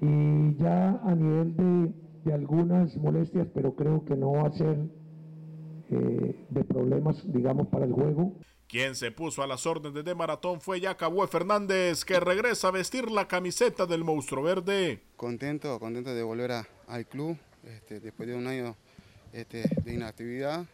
[0.00, 1.92] Y ya a nivel de,
[2.24, 4.78] de algunas molestias, pero creo que no va a ser
[5.90, 8.32] eh, de problemas, digamos, para el juego.
[8.66, 13.10] Quien se puso a las órdenes de maratón fue Yacabue Fernández, que regresa a vestir
[13.10, 15.02] la camiseta del monstruo verde.
[15.16, 18.74] Contento, contento de volver a, al club este, después de un año
[19.32, 20.64] este, de inactividad.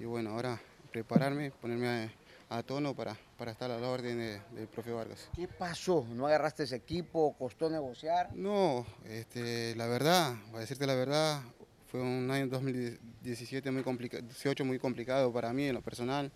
[0.00, 0.60] Y bueno, ahora
[0.90, 2.10] prepararme, ponerme a,
[2.50, 5.28] a tono para, para estar a la orden de- del profe Vargas.
[5.34, 6.06] ¿Qué pasó?
[6.14, 7.34] ¿No agarraste ese equipo?
[7.38, 8.30] ¿Costó negociar?
[8.34, 11.42] No, este, la verdad, para decirte la verdad,
[11.90, 16.30] fue un año 2017 muy complicado, 18 muy complicado para mí en lo personal,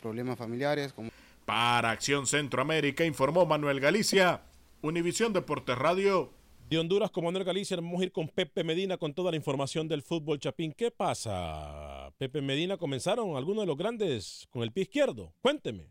[0.00, 1.10] problemas familiares, como
[1.44, 4.40] Para Acción Centroamérica informó Manuel Galicia,
[4.82, 6.30] Univisión Deportes Radio.
[6.70, 9.88] De Honduras con Manuel Galicia, vamos a ir con Pepe Medina con toda la información
[9.88, 10.72] del fútbol chapín.
[10.72, 12.12] ¿Qué pasa?
[12.16, 15.32] Pepe Medina comenzaron algunos de los grandes con el pie izquierdo.
[15.42, 15.88] Cuénteme.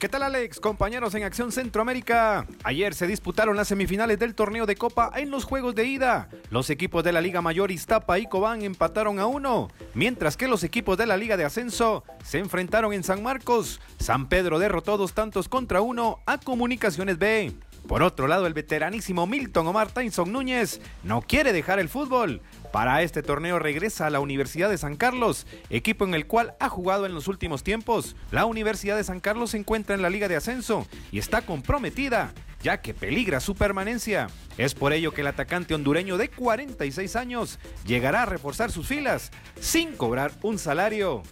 [0.00, 0.58] ¿Qué tal Alex?
[0.58, 2.44] Compañeros en Acción Centroamérica.
[2.64, 6.28] Ayer se disputaron las semifinales del torneo de Copa en los juegos de ida.
[6.50, 10.64] Los equipos de la Liga Mayor Iztapa y Cobán empataron a uno, mientras que los
[10.64, 13.80] equipos de la Liga de Ascenso se enfrentaron en San Marcos.
[14.00, 17.54] San Pedro derrotó dos tantos contra uno a Comunicaciones B.
[17.86, 22.40] Por otro lado, el veteranísimo Milton Omar Tyson Núñez no quiere dejar el fútbol.
[22.72, 26.68] Para este torneo regresa a la Universidad de San Carlos, equipo en el cual ha
[26.68, 28.14] jugado en los últimos tiempos.
[28.30, 32.32] La Universidad de San Carlos se encuentra en la Liga de Ascenso y está comprometida,
[32.62, 34.28] ya que peligra su permanencia.
[34.56, 39.32] Es por ello que el atacante hondureño de 46 años llegará a reforzar sus filas
[39.58, 41.22] sin cobrar un salario.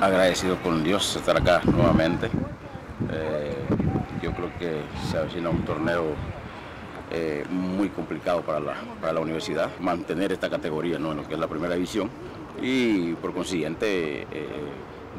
[0.00, 2.28] agradecido con Dios estar acá nuevamente.
[3.10, 3.54] Eh,
[4.22, 6.14] yo creo que se avecina un torneo
[7.10, 11.10] eh, muy complicado para la, para la universidad, mantener esta categoría ¿no?
[11.10, 12.08] en lo que es la primera división
[12.60, 14.26] y por consiguiente eh,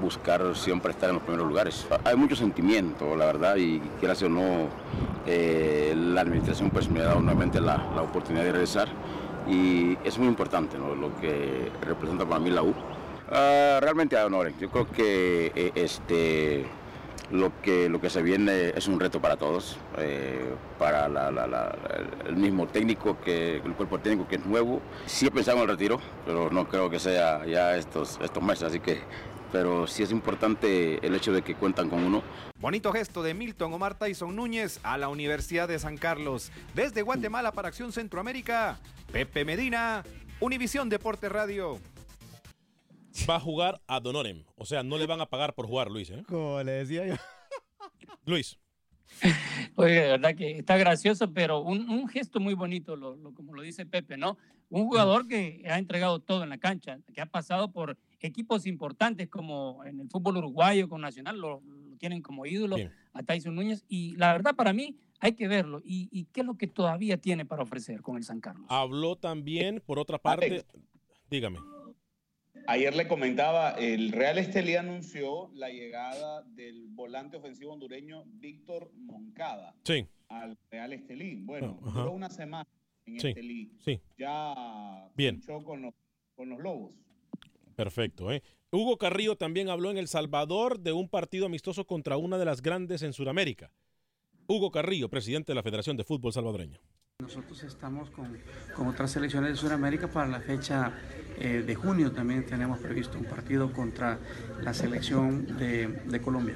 [0.01, 1.85] buscar siempre estar en los primeros lugares.
[2.03, 4.69] Hay mucho sentimiento, la verdad, y quiera o no,
[5.27, 8.87] eh, la administración pues me ha dado nuevamente la, la oportunidad de regresar
[9.47, 12.73] y es muy importante lo que representa para mí la U.
[13.29, 14.53] Ah, realmente a honores.
[14.59, 16.65] Yo creo que este,
[17.33, 21.07] lo, que, lo que se viene es un reto para todos, eh, para
[22.27, 24.81] el mismo técnico, que, el cuerpo técnico que es nuevo.
[25.07, 28.65] Sí he pensado en el retiro, pero no creo que sea ya estos, estos meses,
[28.65, 28.99] así que,
[29.51, 32.21] pero sí es importante el hecho de que cuentan con uno.
[32.59, 36.51] Bonito gesto de Milton Omar Tyson Núñez a la Universidad de San Carlos.
[36.75, 38.77] Desde Guatemala para Acción Centroamérica,
[39.11, 40.03] Pepe Medina,
[40.39, 41.79] Univisión Deporte Radio.
[43.29, 44.43] Va a jugar a Donorem.
[44.55, 46.09] O sea, no le van a pagar por jugar, Luis.
[46.09, 46.23] ¿eh?
[46.27, 47.15] Como le decía yo.
[48.25, 48.57] Luis.
[49.75, 53.53] Oye, de verdad que está gracioso, pero un, un gesto muy bonito, lo, lo- como
[53.53, 54.37] lo dice Pepe, ¿no?
[54.69, 59.29] Un jugador que ha entregado todo en la cancha, que ha pasado por equipos importantes
[59.29, 62.77] como en el fútbol uruguayo con Nacional, lo, lo tienen como ídolo
[63.13, 65.79] a Tyson Núñez, y la verdad para mí hay que verlo.
[65.83, 68.65] ¿Y, y qué es lo que todavía tiene para ofrecer con el San Carlos?
[68.69, 70.65] Habló también, por otra parte,
[71.29, 71.59] dígame.
[72.67, 79.75] Ayer le comentaba, el Real Estelí anunció la llegada del volante ofensivo hondureño Víctor Moncada
[79.83, 80.07] Sí.
[80.29, 81.35] al Real Estelí.
[81.43, 81.99] Bueno, ajá.
[81.99, 82.67] duró una semana
[83.05, 83.71] en Sí, Estelí.
[83.83, 83.99] sí.
[84.17, 85.41] Ya Bien.
[85.65, 85.93] con los,
[86.35, 86.93] con los Lobos.
[87.75, 88.31] Perfecto.
[88.31, 88.41] ¿eh?
[88.71, 92.61] Hugo Carrillo también habló en El Salvador de un partido amistoso contra una de las
[92.61, 93.71] grandes en Sudamérica.
[94.47, 96.79] Hugo Carrillo, presidente de la Federación de Fútbol Salvadoreña.
[97.19, 98.37] Nosotros estamos con,
[98.75, 100.91] con otras selecciones de Sudamérica para la fecha
[101.39, 102.11] eh, de junio.
[102.11, 104.19] También tenemos previsto un partido contra
[104.61, 106.55] la selección de, de Colombia.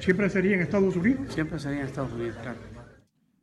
[0.00, 1.32] ¿Siempre sería en Estados Unidos?
[1.32, 2.58] Siempre sería en Estados Unidos, claro.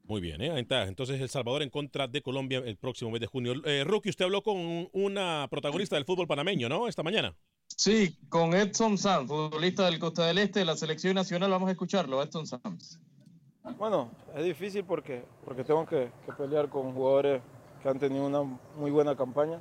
[0.07, 0.51] Muy bien, ¿eh?
[0.51, 0.83] ahí está.
[0.83, 3.53] Entonces El Salvador en contra de Colombia el próximo mes de junio.
[3.65, 6.87] Eh, Rookie, usted habló con una protagonista del fútbol panameño, ¿no?
[6.87, 7.35] Esta mañana.
[7.67, 11.49] Sí, con Edson Sanz, futbolista del Costa del Este de la selección nacional.
[11.49, 12.99] Vamos a escucharlo, Edson Sanz.
[13.79, 17.41] Bueno, es difícil porque, porque tengo que, que pelear con jugadores
[17.81, 18.43] que han tenido una
[18.77, 19.59] muy buena campaña,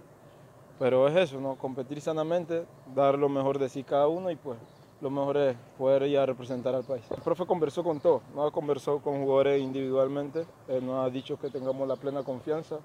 [0.79, 1.57] pero es eso, ¿no?
[1.57, 4.59] competir sanamente, dar lo mejor de sí cada uno y pues
[5.01, 7.05] lo mejor es poder ir representar al país.
[7.11, 11.51] El profe conversó con todos, no conversó con jugadores individualmente, él nos ha dicho que
[11.51, 12.79] tengamos la plena confianza,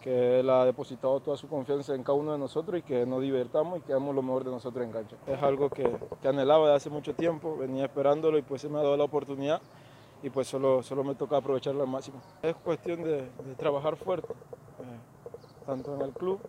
[0.00, 3.20] que él ha depositado toda su confianza en cada uno de nosotros y que nos
[3.20, 5.16] divertamos y que damos lo mejor de nosotros en cancha.
[5.26, 8.82] Es algo que, anhelaba de hace mucho tiempo, venía esperándolo y pues se me ha
[8.82, 9.60] dado la oportunidad
[10.22, 12.20] y pues solo, solo me toca aprovecharlo al máximo.
[12.42, 16.40] Es cuestión de, de trabajar fuerte, eh, tanto en el club,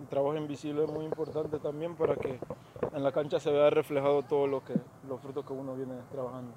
[0.00, 2.38] el trabajo invisible es muy importante también para que
[2.92, 4.74] en la cancha se vea reflejado todo lo que,
[5.08, 6.52] los frutos que uno viene trabajando.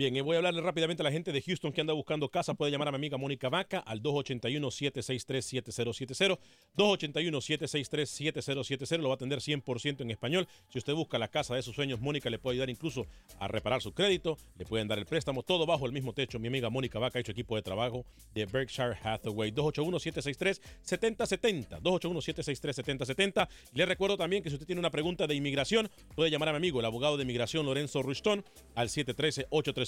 [0.00, 2.54] Bien, y voy a hablarle rápidamente a la gente de Houston que anda buscando casa.
[2.54, 6.38] Puede llamar a mi amiga Mónica Vaca al 281-763-7070.
[6.74, 9.02] 281-763-7070.
[9.02, 10.48] Lo va a atender 100% en español.
[10.70, 13.06] Si usted busca la casa de sus sueños, Mónica le puede ayudar incluso
[13.38, 14.38] a reparar su crédito.
[14.56, 15.42] Le pueden dar el préstamo.
[15.42, 16.38] Todo bajo el mismo techo.
[16.38, 19.52] Mi amiga Mónica Vaca ha hecho equipo de trabajo de Berkshire Hathaway.
[19.52, 21.82] 281-763-7070.
[21.82, 23.48] 281-763-7070.
[23.74, 26.56] Le recuerdo también que si usted tiene una pregunta de inmigración, puede llamar a mi
[26.56, 28.42] amigo, el abogado de inmigración Lorenzo Rushton,
[28.74, 28.88] al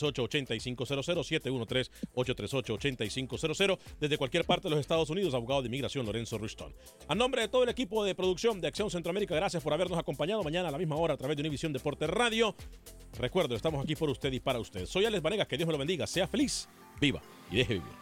[0.03, 6.75] 713-838-8500, 713-838-8500, desde cualquier parte de los Estados Unidos, abogado de inmigración Lorenzo Rushton.
[7.09, 10.43] A nombre de todo el equipo de producción de Acción Centroamérica, gracias por habernos acompañado
[10.43, 12.55] mañana a la misma hora a través de Univisión Deporte Radio.
[13.19, 14.87] Recuerdo, estamos aquí por usted y para usted.
[14.87, 16.69] Soy Alex Vanegas, que Dios me lo bendiga, sea feliz,
[17.01, 18.02] viva y deje vivir.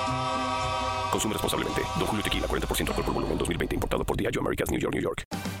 [1.11, 1.81] Consume responsablemente.
[1.99, 3.75] Don Julio Tequila, 40% alcohol por volumen, 2020.
[3.75, 5.60] Importado por Diageo Americas, New York, New York.